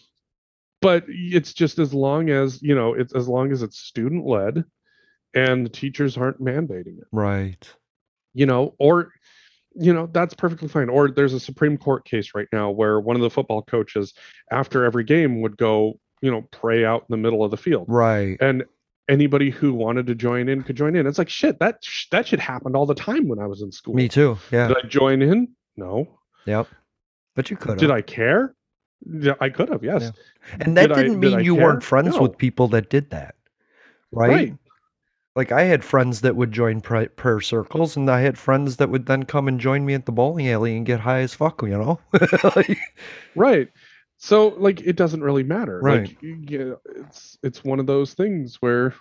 [0.81, 4.65] but it's just as long as you know it's as long as it's student led
[5.35, 7.69] and the teachers aren't mandating it Right.
[8.35, 9.13] you know, or
[9.79, 10.89] you know, that's perfectly fine.
[10.89, 14.15] Or there's a Supreme Court case right now where one of the football coaches,
[14.51, 17.85] after every game, would go, you know, pray out in the middle of the field,
[17.87, 18.39] Right.
[18.41, 18.65] and
[19.09, 21.07] anybody who wanted to join in could join in.
[21.07, 21.59] It's like shit.
[21.61, 23.95] That sh- that shit happened all the time when I was in school.
[23.95, 24.39] Me too.
[24.51, 24.69] Yeah.
[24.69, 25.49] Did I join in?
[25.77, 26.19] No.
[26.47, 26.69] Yep.
[27.35, 27.91] But you could Did.
[27.91, 28.55] I care?
[29.09, 29.85] Yeah, I could have.
[29.85, 30.11] Yes.
[30.61, 31.65] And that did didn't did mean I you care?
[31.65, 32.23] weren't friends No.
[32.23, 33.35] with people that did that.
[34.11, 34.31] Right?
[34.31, 34.55] Right.
[35.35, 39.05] Like I had friends that would join prayer circles, and I had friends that would
[39.05, 41.69] then come and join me at the bowling alley and get high as fuck, you
[41.69, 42.01] know?
[42.57, 42.79] Like,
[43.35, 43.69] Right.
[44.19, 45.79] So like it doesn't really matter.
[45.81, 46.09] Right.
[46.09, 48.95] Like you- you- it's it's one of those things where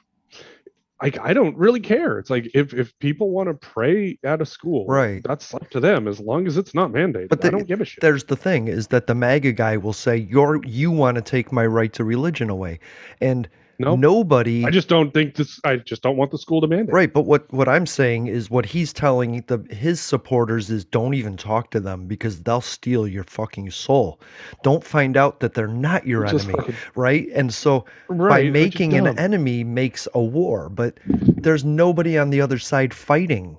[1.01, 2.19] like I don't really care.
[2.19, 5.21] It's like if if people want to pray at a school, Right.
[5.23, 7.29] that's up to them as long as it's not mandated.
[7.29, 8.01] But I don't give a shit.
[8.01, 11.51] there's the thing is that the MAGA guy will say, You're you want to take
[11.51, 12.79] my right to religion away.
[13.21, 13.47] And
[13.77, 13.99] Nope.
[13.99, 16.93] nobody I just don't think this I just don't want the school to mandate.
[16.93, 21.13] Right, but what what I'm saying is what he's telling the his supporters is don't
[21.13, 24.21] even talk to them because they'll steal your fucking soul.
[24.63, 27.27] Don't find out that they're not your enemy, fucking- right?
[27.33, 32.41] And so Right, by making an enemy makes a war, but there's nobody on the
[32.41, 33.57] other side fighting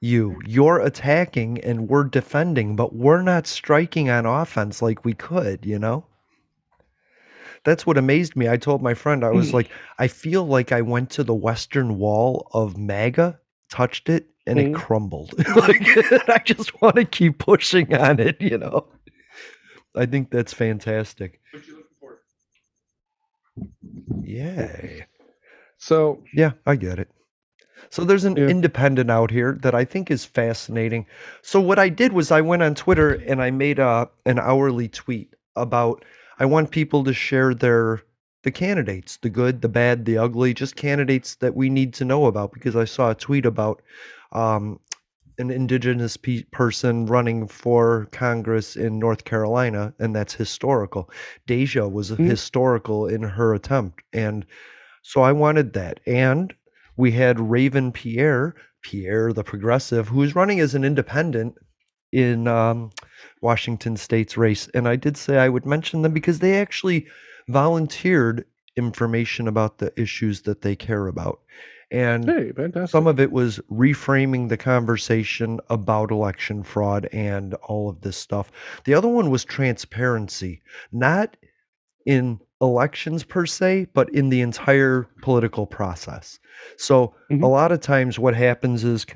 [0.00, 0.38] you.
[0.46, 5.78] You're attacking and we're defending, but we're not striking on offense like we could, you
[5.78, 6.04] know?
[7.64, 8.48] That's what amazed me.
[8.48, 9.54] I told my friend, I was Mm.
[9.54, 13.38] like, I feel like I went to the western wall of MAGA,
[13.70, 14.74] touched it, and it Mhm.
[14.74, 15.34] crumbled.
[15.56, 15.96] like,
[16.28, 18.86] I just want to keep pushing on it, you know?
[19.96, 21.40] I think that's fantastic.
[21.52, 22.18] What you looking for?
[24.22, 25.06] Yay.
[25.78, 27.08] So Yeah, I get it.
[27.90, 28.48] So there's an Yeah.
[28.48, 31.06] independent out here that I think is fascinating.
[31.42, 34.88] So what I did was I went on Twitter and I made a an hourly
[34.88, 36.04] tweet about
[36.38, 38.02] I want people to share their
[38.42, 42.26] the candidates, the good, the bad, the ugly, just candidates that we need to know
[42.26, 43.80] about because I saw a tweet about
[44.32, 44.78] um,
[45.38, 51.08] an indigenous pe- person running for Congress in North Carolina, and that's historical.
[51.46, 52.26] Deja was Mhm.
[52.28, 54.44] historical in her attempt, and
[55.02, 56.00] so I wanted that.
[56.06, 56.52] And
[56.96, 61.56] we had Raven Pierre, Pierre the progressive, who's running as an independent
[62.12, 62.90] in um,
[63.40, 64.68] Washington State's race.
[64.74, 67.06] And I did say I would mention them because they actually
[67.48, 68.44] volunteered
[68.76, 71.40] information about the issues that they care about.
[71.90, 72.52] And hey,
[72.86, 78.50] some of it was reframing the conversation about election fraud and all of this stuff.
[78.84, 81.36] The other one was transparency, not
[82.04, 86.38] in elections per se, but in the entire political process.
[86.76, 87.42] So, a Mhm.
[87.48, 89.06] lot of times, what happens is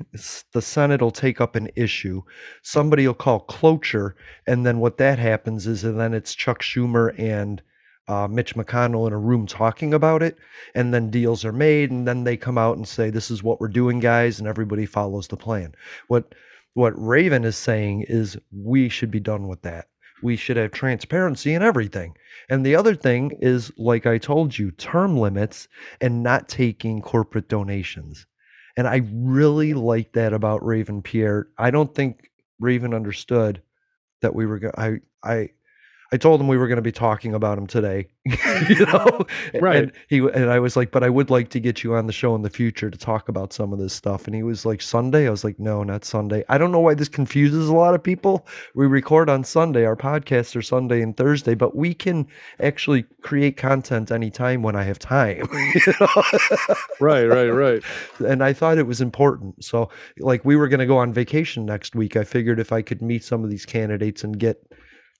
[0.53, 2.21] the Senate will take up an issue,
[2.63, 7.13] somebody will call cloture, and then what that happens is, and then it's Chuck Schumer
[7.17, 7.61] and
[8.07, 10.35] uh, Mitch McConnell in a room talking about it,
[10.73, 13.61] and then deals are made, and then they come out and say, "This is what
[13.61, 15.75] we're doing, guys," and everybody follows the plan.
[16.07, 16.33] What
[16.73, 19.87] what Raven is saying is we should be done with that.
[20.21, 22.15] We should have transparency in everything.
[22.49, 25.67] And the other thing is, like I told you, term limits
[26.01, 28.25] and not taking corporate donations.
[28.77, 31.47] And I really like that about Raven Pierre.
[31.57, 33.61] I don't think Raven understood
[34.21, 34.73] that we were going.
[34.77, 35.49] I I
[36.11, 39.25] I told him we were going to be talking about him today, you know.
[39.59, 39.83] Right.
[39.83, 42.13] And he and I was like, but I would like to get you on the
[42.13, 44.25] show in the future to talk about some of this stuff.
[44.25, 45.27] And he was like, Sunday.
[45.27, 46.43] I was like, no, not Sunday.
[46.49, 48.47] I don't know why this confuses a lot of people.
[48.75, 49.85] We record on Sunday.
[49.85, 52.27] Our podcasts are Sunday and Thursday, but we can
[52.59, 55.47] actually create content anytime when I have time.
[55.85, 56.23] you know?
[56.99, 57.83] right, right, right.
[58.19, 59.63] and I thought it was important.
[59.63, 59.89] So,
[60.19, 62.15] like, we were going to go on vacation next week.
[62.15, 64.63] I figured if I could meet some of these candidates and get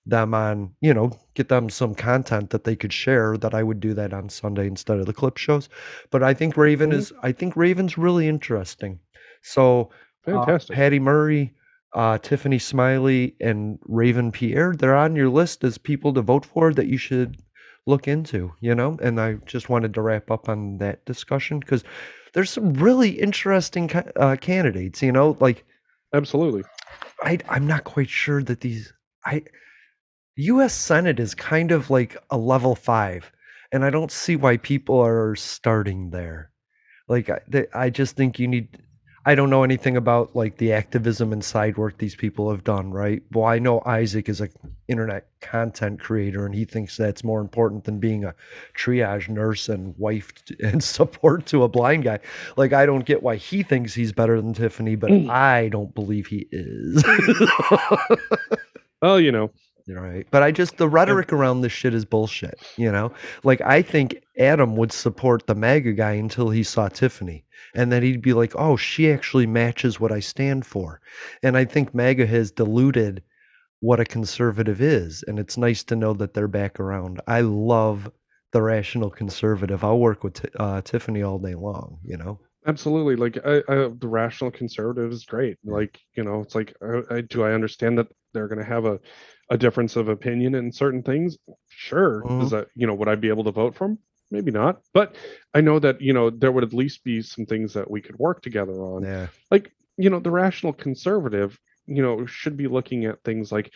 [0.10, 3.80] them on, you know, get them some content that they could share, that I would
[3.80, 5.70] do that on Sunday instead of the clip shows.
[6.12, 9.00] But I think Raven is, I think Raven's really interesting.
[9.42, 9.90] So,
[10.28, 10.76] uh, Fantastic.
[10.76, 11.54] Patty Murray,
[11.94, 16.74] uh, Tiffany Smiley, and Raven Pierre, they're on your list as people to vote for
[16.74, 17.42] that you should
[17.88, 18.98] look into, you know?
[19.02, 21.84] And I just wanted to wrap up on that discussion because
[22.34, 25.38] there's some really interesting uh, candidates, you know?
[25.40, 25.66] Like,
[26.14, 26.64] Absolutely.
[27.22, 28.92] I, I'm not quite sure that these,
[29.26, 29.44] I,
[30.40, 30.74] U.S.
[30.74, 33.30] Senate is kind of like a level five,
[33.74, 36.52] and I don't see why people are starting there.
[37.10, 38.78] Like, I, they, I just think you need.
[39.26, 42.92] I don't know anything about like the activism and side work these people have done,
[42.92, 43.22] right?
[43.34, 44.50] Well, I know Isaac is an
[44.88, 48.34] internet content creator, and he thinks that's more important than being a
[48.78, 50.32] triage nurse and wife
[50.64, 52.20] and support to a blind guy.
[52.56, 55.30] Like, I don't get why he thinks he's better than Tiffany, but mm.
[55.30, 57.04] I don't believe he is.
[59.02, 59.52] Well, you know,
[59.90, 60.28] Right.
[60.30, 63.12] But I just the rhetoric around this shit is bullshit, you know?
[63.44, 67.44] Like I think Adam would support the MAGA guy until he saw Tiffany.
[67.76, 71.02] And then he'd be like, Oh, she actually matches what I stand for.
[71.44, 73.24] And I think MAGA has diluted
[73.80, 75.24] what a conservative is.
[75.28, 77.22] And it's nice to know that they're back around.
[77.28, 78.12] I love
[78.52, 79.84] the rational conservative.
[79.84, 82.40] I'll work with uh, Tiffany all day long, you know?
[82.66, 83.16] absolutely.
[83.16, 85.58] Like, I, I, the rational conservative is great.
[85.64, 88.86] Like, you know, it's like, I, I do I understand that they're going to have
[88.86, 89.00] a,
[89.50, 91.38] a difference of opinion in certain things?
[91.70, 92.24] Sure.
[92.24, 92.44] Mhm.
[92.44, 94.00] Is that, you know, would I be able to vote for them?
[94.32, 94.82] Maybe not.
[94.94, 95.16] But
[95.54, 98.18] I know that, you know, there would at least be some things that we could
[98.20, 99.04] work together on.
[99.04, 99.28] Yeah.
[99.52, 103.70] like you know the rational conservative you know should be looking at things like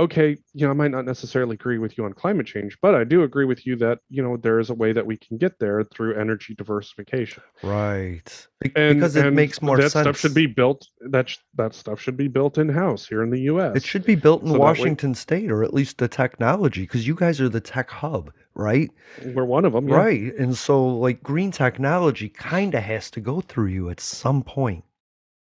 [0.00, 3.04] okay you know i might not necessarily agree with you on climate change but i
[3.04, 5.58] do agree with you that you know there is a way that we can get
[5.60, 8.46] there through energy diversification Right.
[8.60, 10.04] Be- and because it and makes more that sense.
[10.04, 13.30] stuff should be built that sh- that stuff should be built in house here in
[13.30, 15.98] the us It should be built in So that way- Washington State, or at least
[15.98, 18.90] the technology, because you guys are the tech hub, right?
[19.34, 19.96] we're one of them yeah.
[19.96, 20.34] Right.
[20.38, 24.82] And so, like, green technology kind of has to go through you at some point.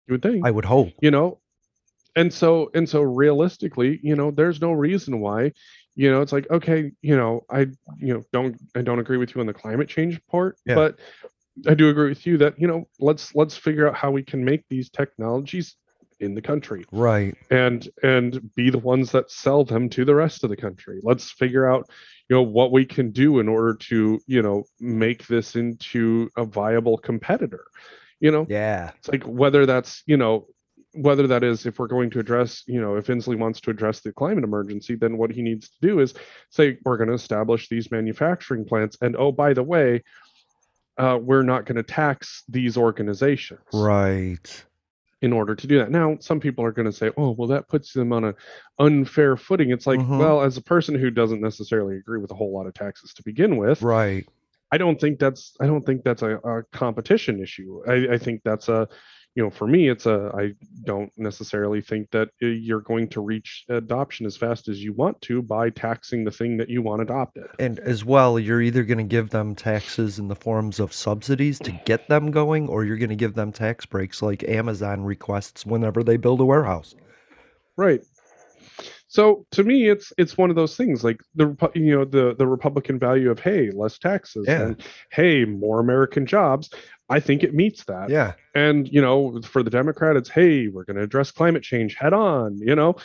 [0.07, 0.89] you would think I would hope.
[1.01, 1.39] you know
[2.15, 5.51] and so and so realistically you know there's no reason why
[5.95, 7.61] you know it's like okay you know i
[7.99, 10.75] you know don't i don't agree with you on the climate change part Yeah.
[10.75, 10.99] but
[11.67, 14.43] i do agree with you that you know let's let's figure out how we can
[14.43, 15.75] make these technologies
[16.19, 17.35] in the country Right.
[17.51, 21.31] and and be the ones that sell them to the rest of the country let's
[21.31, 21.89] figure out
[22.29, 26.45] you know what we can do in order to you know make this into a
[26.45, 27.65] viable competitor
[28.19, 28.91] you know Yeah.
[28.97, 30.47] it's like whether that's you know
[30.95, 33.99] whether that is if we're going to address you know if inslee wants to address
[34.01, 36.13] the climate emergency then what he needs to do is
[36.49, 40.01] say we're going to establish these manufacturing plants and oh by the way
[40.97, 44.65] uh, we're not going to tax these organizations Right.
[45.21, 47.67] in order to do that now some people are going to say oh well that
[47.67, 48.33] puts them on an
[48.79, 50.19] unfair footing it's like Mhm.
[50.19, 53.23] well as a person who doesn't necessarily agree with a whole lot of taxes to
[53.23, 54.25] begin with Right.
[54.71, 57.81] I don't think that's I don't think that's a, a competition issue.
[57.87, 58.87] I, I think that's a
[59.35, 60.53] you know for me it's a I
[60.85, 65.21] don't necessarily think that uh, you're going to reach adoption as fast as you want
[65.23, 67.47] to by taxing the thing that you want adopted.
[67.59, 71.59] And as well, you're either going to give them taxes in the forms of subsidies
[71.59, 75.65] to get them going, or you're going to give them tax breaks like Amazon requests
[75.65, 76.95] whenever they build a warehouse.
[77.77, 78.01] Right.
[79.07, 82.47] So to me, it's it's one of those things like the you know the the
[82.47, 84.61] Republican value of hey less taxes Yeah.
[84.63, 86.69] and hey more American jobs.
[87.07, 88.09] I think it meets that.
[88.09, 88.33] Yeah.
[88.55, 92.13] And you know for the Democrat, it's hey we're going to address climate change head
[92.13, 92.57] on.
[92.57, 92.95] You know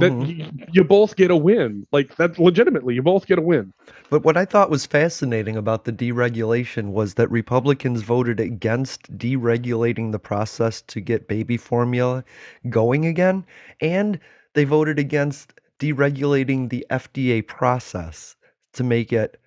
[0.00, 0.38] that Mhm.
[0.58, 1.86] y- you both get a win.
[1.92, 3.72] Like that legitimately, you both get a win.
[4.08, 10.12] But what I thought was fascinating about the deregulation was that Republicans voted against deregulating
[10.12, 12.24] the process to get baby formula
[12.70, 13.44] going again,
[13.82, 14.18] and
[14.54, 18.36] they voted against deregulating the FDA process
[18.72, 19.38] to make it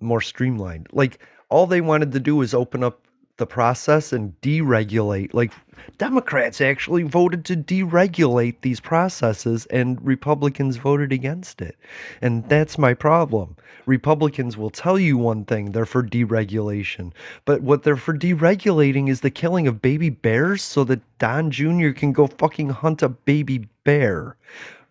[0.00, 0.86] more streamlined.
[0.92, 1.18] Like
[1.50, 3.01] all they wanted to do was open up
[3.42, 5.34] the process and deregulate.
[5.34, 5.52] Like
[5.98, 11.76] Democrats actually voted to deregulate these processes and Republicans voted against it.
[12.20, 13.56] And that's my problem.
[13.86, 17.12] Republicans will tell you one thing, they're for deregulation.
[17.44, 21.90] But what they're for deregulating is the killing of baby bears so that Don Jr.
[21.90, 24.36] can go fucking hunt a baby bear.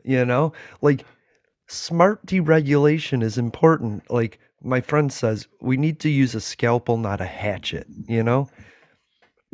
[0.04, 0.52] You know?
[0.82, 1.06] Like
[1.68, 4.12] smart deregulation is important.
[4.12, 8.50] Like my friend says, we need to use a scalpel, not a hatchet, you know?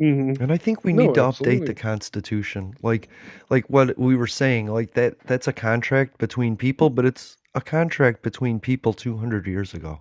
[0.00, 0.40] Mhm.
[0.40, 1.66] And I think we No, need to update absolutely.
[1.66, 2.74] the constitution.
[2.82, 3.08] Like
[3.50, 7.60] like what we were saying, like that that's a contract between people, but it's a
[7.60, 10.00] contract between people 200 years ago.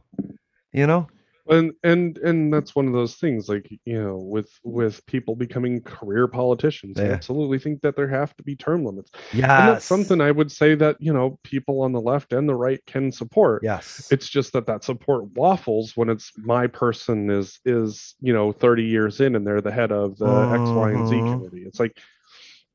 [0.74, 1.08] You know?
[1.50, 5.82] And and and that's one of those things like you know with with people becoming
[5.82, 9.68] career politicians i absolutely think that there have to be term limits and Yes.
[9.68, 12.86] that's something i would say that you know people on the left and the right
[12.86, 14.08] can support Yes.
[14.12, 18.84] it's just that that support waffles when it's my person is is you know 30
[18.84, 21.34] years in and they're the head of the x y and z Mhm.
[21.34, 21.98] committee it's like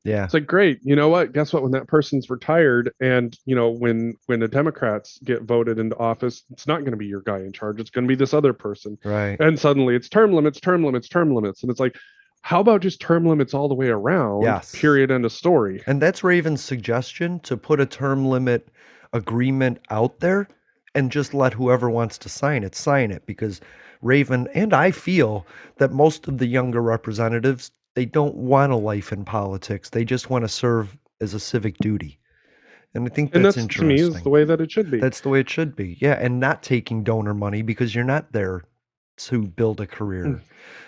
[0.03, 0.23] yeah.
[0.25, 3.69] it's like great you know what guess what when that person's retired and you know
[3.69, 7.39] when when the democrats get voted into office it's not going to be your guy
[7.39, 9.39] in charge it's going to be this other person Right.
[9.39, 11.95] and suddenly it's term limits term limits term limits and it's like
[12.41, 14.71] how about just term limits all the way around Yes.
[14.73, 18.67] period end of story And that's Raven's suggestion to put a term limit
[19.13, 20.47] agreement out there
[20.95, 23.61] and just let whoever wants to sign it sign it because
[24.01, 25.47] Raven and I feel
[25.77, 29.89] that most of the younger representatives they don't want a life in politics.
[29.89, 32.19] They just want to serve as a civic duty.
[32.95, 34.17] And I think and that's, that's to me interesting.
[34.17, 35.97] is the way that it should be That's the way it should be.
[35.99, 38.63] Yeah, and not taking donor money because you're not there
[39.15, 40.25] to build a career.
[40.25, 40.41] Mm.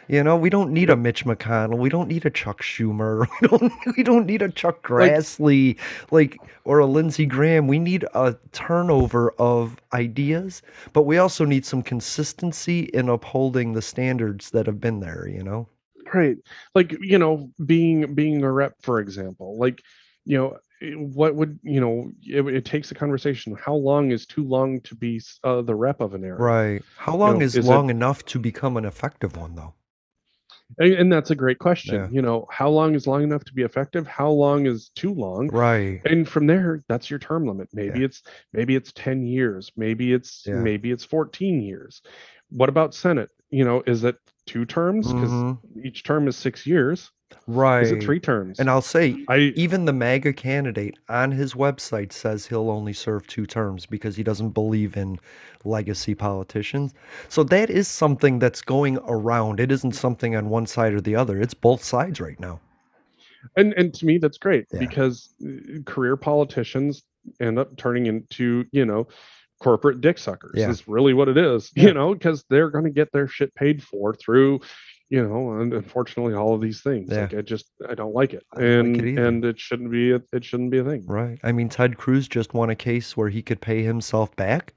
[0.08, 1.80] You know, we don't need a Mitch McConnell.
[1.80, 3.28] We don't need a Chuck Schumer.
[3.42, 5.78] We don't we don't need a Chuck Grassley
[6.12, 7.68] like or a Lindsey Graham.
[7.68, 10.62] We need a turnover of ideas,
[10.94, 15.44] but we also need some consistency in upholding the standards that have been there, you
[15.44, 15.68] know?
[16.16, 16.38] Right.
[16.74, 19.82] Like you know being being a rep for example like
[20.26, 23.56] you know eh, what would you know it, it takes a conversation.
[23.56, 26.36] How long is too long to be uh, the rep of an area?
[26.36, 26.82] Right.
[26.98, 29.74] How long know, is, is it- long enough to become an effective one though?
[30.80, 31.96] and, and that's a great question.
[31.96, 32.08] Yeah.
[32.12, 34.08] you know how long is long enough to be effective?
[34.08, 35.48] How long is too long?
[35.48, 36.02] Right.
[36.06, 37.70] and from there that's your term limit.
[37.74, 39.72] Maybe it's maybe it's 10 years.
[39.76, 40.56] Maybe it's Yeah.
[40.56, 42.02] maybe it's 14 years.
[42.50, 43.30] What about senate?
[43.50, 45.58] You know is it two terms because Mhm.
[45.84, 47.12] each term is six years
[47.48, 47.82] Right.
[47.84, 52.12] is it three terms And I'll say, i even the MAGA candidate on his website
[52.14, 55.20] says he'll only serve two terms because he doesn't believe in
[55.64, 56.94] legacy politicians.
[57.28, 59.60] So that is something that's going around.
[59.60, 61.42] It isn't something on one side or the other.
[61.42, 62.62] It's both sides right now.
[63.58, 64.80] and and to me that's great Yeah.
[64.80, 67.04] because uh, career politicians
[67.40, 69.08] end up turning into you know
[69.60, 70.70] corporate dick suckers Yeah.
[70.70, 71.86] is really what it is Yeah.
[71.88, 74.60] you know because they're going to get their shit paid for through
[75.10, 77.22] you know and unfortunately all of these things Yeah.
[77.22, 80.12] like i just i don't like it don't and like it and it shouldn't be
[80.12, 81.40] a, it shouldn't be a thing Right.
[81.44, 84.74] I mean, Ted Cruz just won a case where he could pay himself back.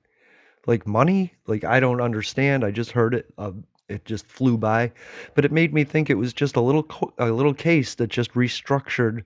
[0.66, 2.62] Like money, like I don't understand.
[2.62, 3.32] I just heard it.
[3.38, 3.52] Uh,
[3.88, 4.92] it just flew by,
[5.34, 8.08] but it made me think it was just a little co- a little case that
[8.08, 9.22] just restructured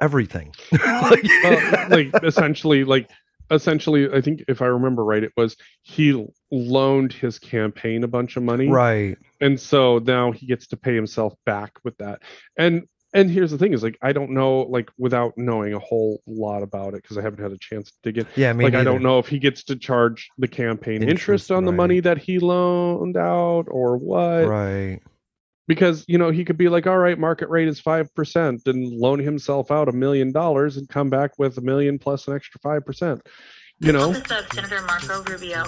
[0.00, 0.54] everything.
[0.72, 3.10] Like- well, like essentially like
[3.50, 8.36] essentially i think if i remember right it was he loaned his campaign a bunch
[8.36, 9.18] of money right.
[9.40, 12.20] and so now he gets to pay himself back with that
[12.56, 12.82] and
[13.12, 16.62] and here's the thing is like i don't know like without knowing a whole lot
[16.62, 18.52] about it because i haven't had a chance to dig in Yeah.
[18.52, 21.64] Me like i don't know if he gets to charge the campaign interest, Interest, on
[21.64, 25.00] the money that he loaned out or what Right.
[25.66, 29.18] Because you know he could be like all right market rate is 5% and loan
[29.18, 33.20] himself out a million dollars and come back with a million plus an extra 5%
[33.80, 35.64] you know Senator Marco Rubio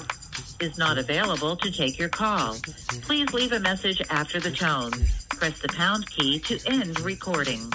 [0.61, 2.57] is not available to take your call.
[3.03, 4.91] Please leave a message after the tone.
[5.31, 7.71] Press the pound key to end recording.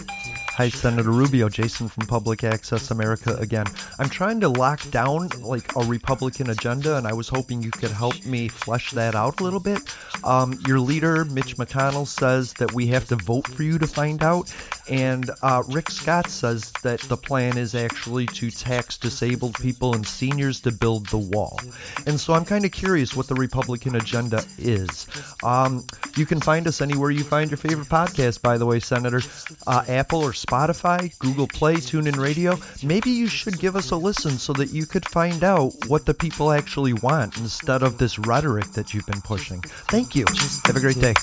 [0.55, 1.47] Hi, Senator Rubio.
[1.47, 3.65] Jason from Public Access America again.
[3.99, 7.89] I'm trying to lock down like a Republican agenda, and I was hoping you could
[7.89, 9.79] help me flesh that out a little bit.
[10.25, 14.21] Um, your leader, Mitch McConnell, says that we have to vote for you to find
[14.23, 14.53] out,
[14.89, 20.05] and uh, Rick Scott says that the plan is actually to tax disabled people and
[20.05, 21.59] seniors to build the wall.
[22.05, 25.07] And so I'm kind of curious what the Republican agenda is.
[25.43, 25.85] Um,
[26.17, 29.21] you can find us anywhere you find your favorite podcast, by the way, Senator.
[29.67, 32.57] Uh, Apple or Spotify, Google Play, TuneIn Radio.
[32.83, 36.13] Maybe you should give us a listen so that you could find out what the
[36.13, 39.61] people actually want instead of this rhetoric that you've been pushing.
[39.89, 40.25] Thank you.
[40.65, 41.13] Have a great day.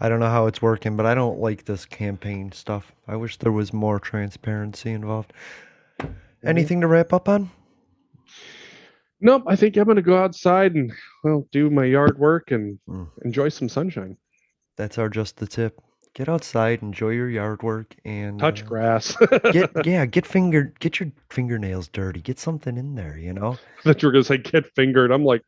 [0.00, 2.92] I don't know how it's working, but I don't like this campaign stuff.
[3.06, 5.32] I wish there was more transparency involved.
[6.42, 7.50] Anything to wrap up on?
[9.20, 9.44] Nope.
[9.46, 10.90] I think I'm going to go outside and
[11.22, 13.08] well do my yard work and Mm.
[13.24, 14.16] enjoy some sunshine.
[14.76, 15.78] That's our just the tip.
[16.14, 19.14] Get outside, enjoy your yard work, and Touch uh, grass.
[19.52, 22.20] Get yeah, get finger, get your fingernails dirty.
[22.20, 23.58] Get something in there, you know.
[23.84, 25.12] that you were going to say get fingered.
[25.12, 25.42] I'm like,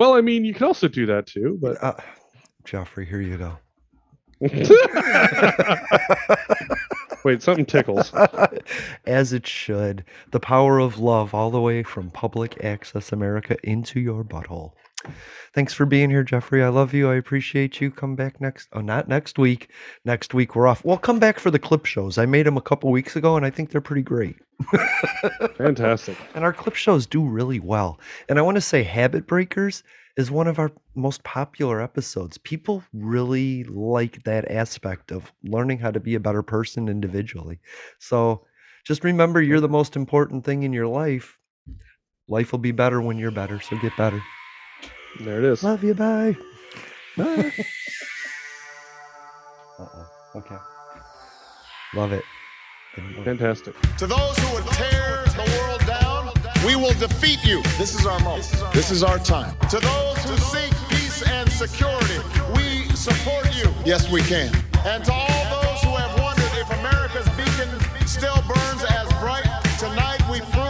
[0.00, 1.94] well, I mean, you can also do that too, but Uh,
[2.64, 3.58] Joffrey, here you go.
[7.24, 8.12] wait, something tickles.
[9.06, 10.04] As it should.
[10.30, 14.72] The power of love all the way from Public Access America into your butthole.
[15.54, 16.62] Thanks for being here, Jeffrey.
[16.62, 17.10] I love you.
[17.10, 17.90] I appreciate you.
[17.90, 18.68] Come back next.
[18.72, 19.70] Oh, not next week.
[20.04, 20.84] Next week we're off.
[20.84, 22.18] Well, come back for the clip shows.
[22.18, 24.36] I made them a couple weeks ago, and I think they're pretty great.
[25.56, 26.16] Fantastic.
[26.34, 27.98] And our clip shows do really well.
[28.28, 29.82] And I want to say Habit Breakers
[30.20, 32.36] is one of our most popular episodes.
[32.38, 37.58] People really like that aspect of learning how to be a better person individually.
[37.98, 38.46] So
[38.84, 41.38] just remember you're the most important thing in your life.
[42.28, 43.60] Life will be better when you're better.
[43.60, 44.22] So get better.
[45.20, 45.64] There it is.
[45.64, 45.94] Love you.
[45.94, 46.36] Bye.
[47.16, 47.24] Bye.
[49.78, 50.06] uh oh.
[50.36, 50.56] Okay.
[51.94, 52.24] Love it.
[53.24, 53.74] Fantastic.
[53.98, 55.59] To those who would tear the world down,
[56.70, 57.60] we will defeat you.
[57.78, 58.48] This is our moment.
[58.72, 59.56] This is our time.
[59.70, 62.18] To those who seek peace and security,
[62.54, 63.74] we support you.
[63.84, 64.54] Yes, we can.
[64.86, 67.70] And to all those who have wondered if America's beacon
[68.06, 69.48] still burns as bright,
[69.80, 70.69] tonight we prove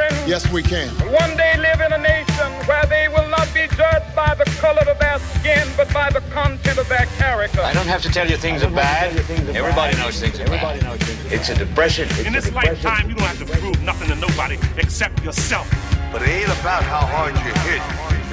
[0.31, 0.87] Yes, we can.
[1.11, 4.79] one day live in a nation where they will not be judged by the color
[4.89, 7.59] of their skin, but by the content of their character.
[7.59, 9.11] I don't have to tell you things are bad.
[9.53, 10.81] Everybody knows things are bad.
[11.29, 12.07] It's a depression.
[12.25, 15.67] In this lifetime, you don't have to prove nothing to nobody except yourself.
[16.13, 17.83] But it ain't about how hard you hit.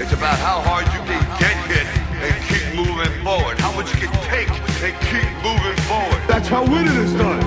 [0.01, 1.86] It's about how hard you can get hit
[2.22, 3.59] and keep moving forward.
[3.59, 4.51] How much you can take
[4.86, 6.22] and keep moving forward.
[6.28, 7.42] That's how winning is done.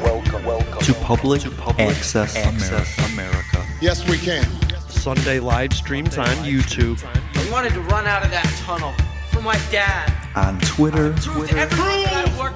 [0.00, 0.78] Welcome, welcome.
[0.78, 1.42] To Public,
[1.80, 3.53] Access, America.
[3.80, 4.44] Yes, we can.
[4.88, 7.02] Sunday live streams on YouTube.
[7.04, 8.92] I wanted to run out of that tunnel
[9.30, 10.12] for my dad.
[10.36, 11.50] On Twitter, Prove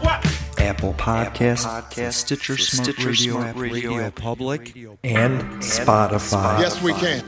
[0.02, 0.24] what?
[0.58, 6.60] Apple Podcasts, Stitcher, Smart Radio, Smart Radio Public, and Spotify.
[6.60, 7.22] Yes, we can.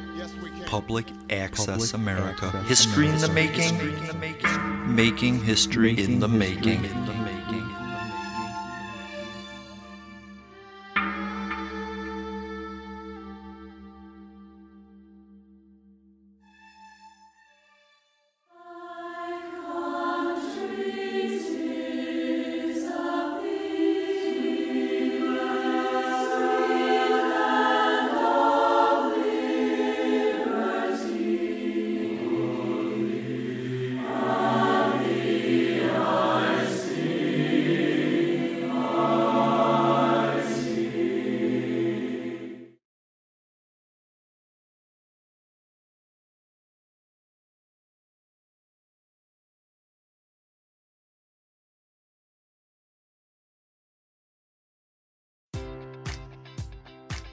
[0.67, 2.51] Public Access America.
[2.63, 3.77] History in the making.
[4.95, 6.85] Making history in the making.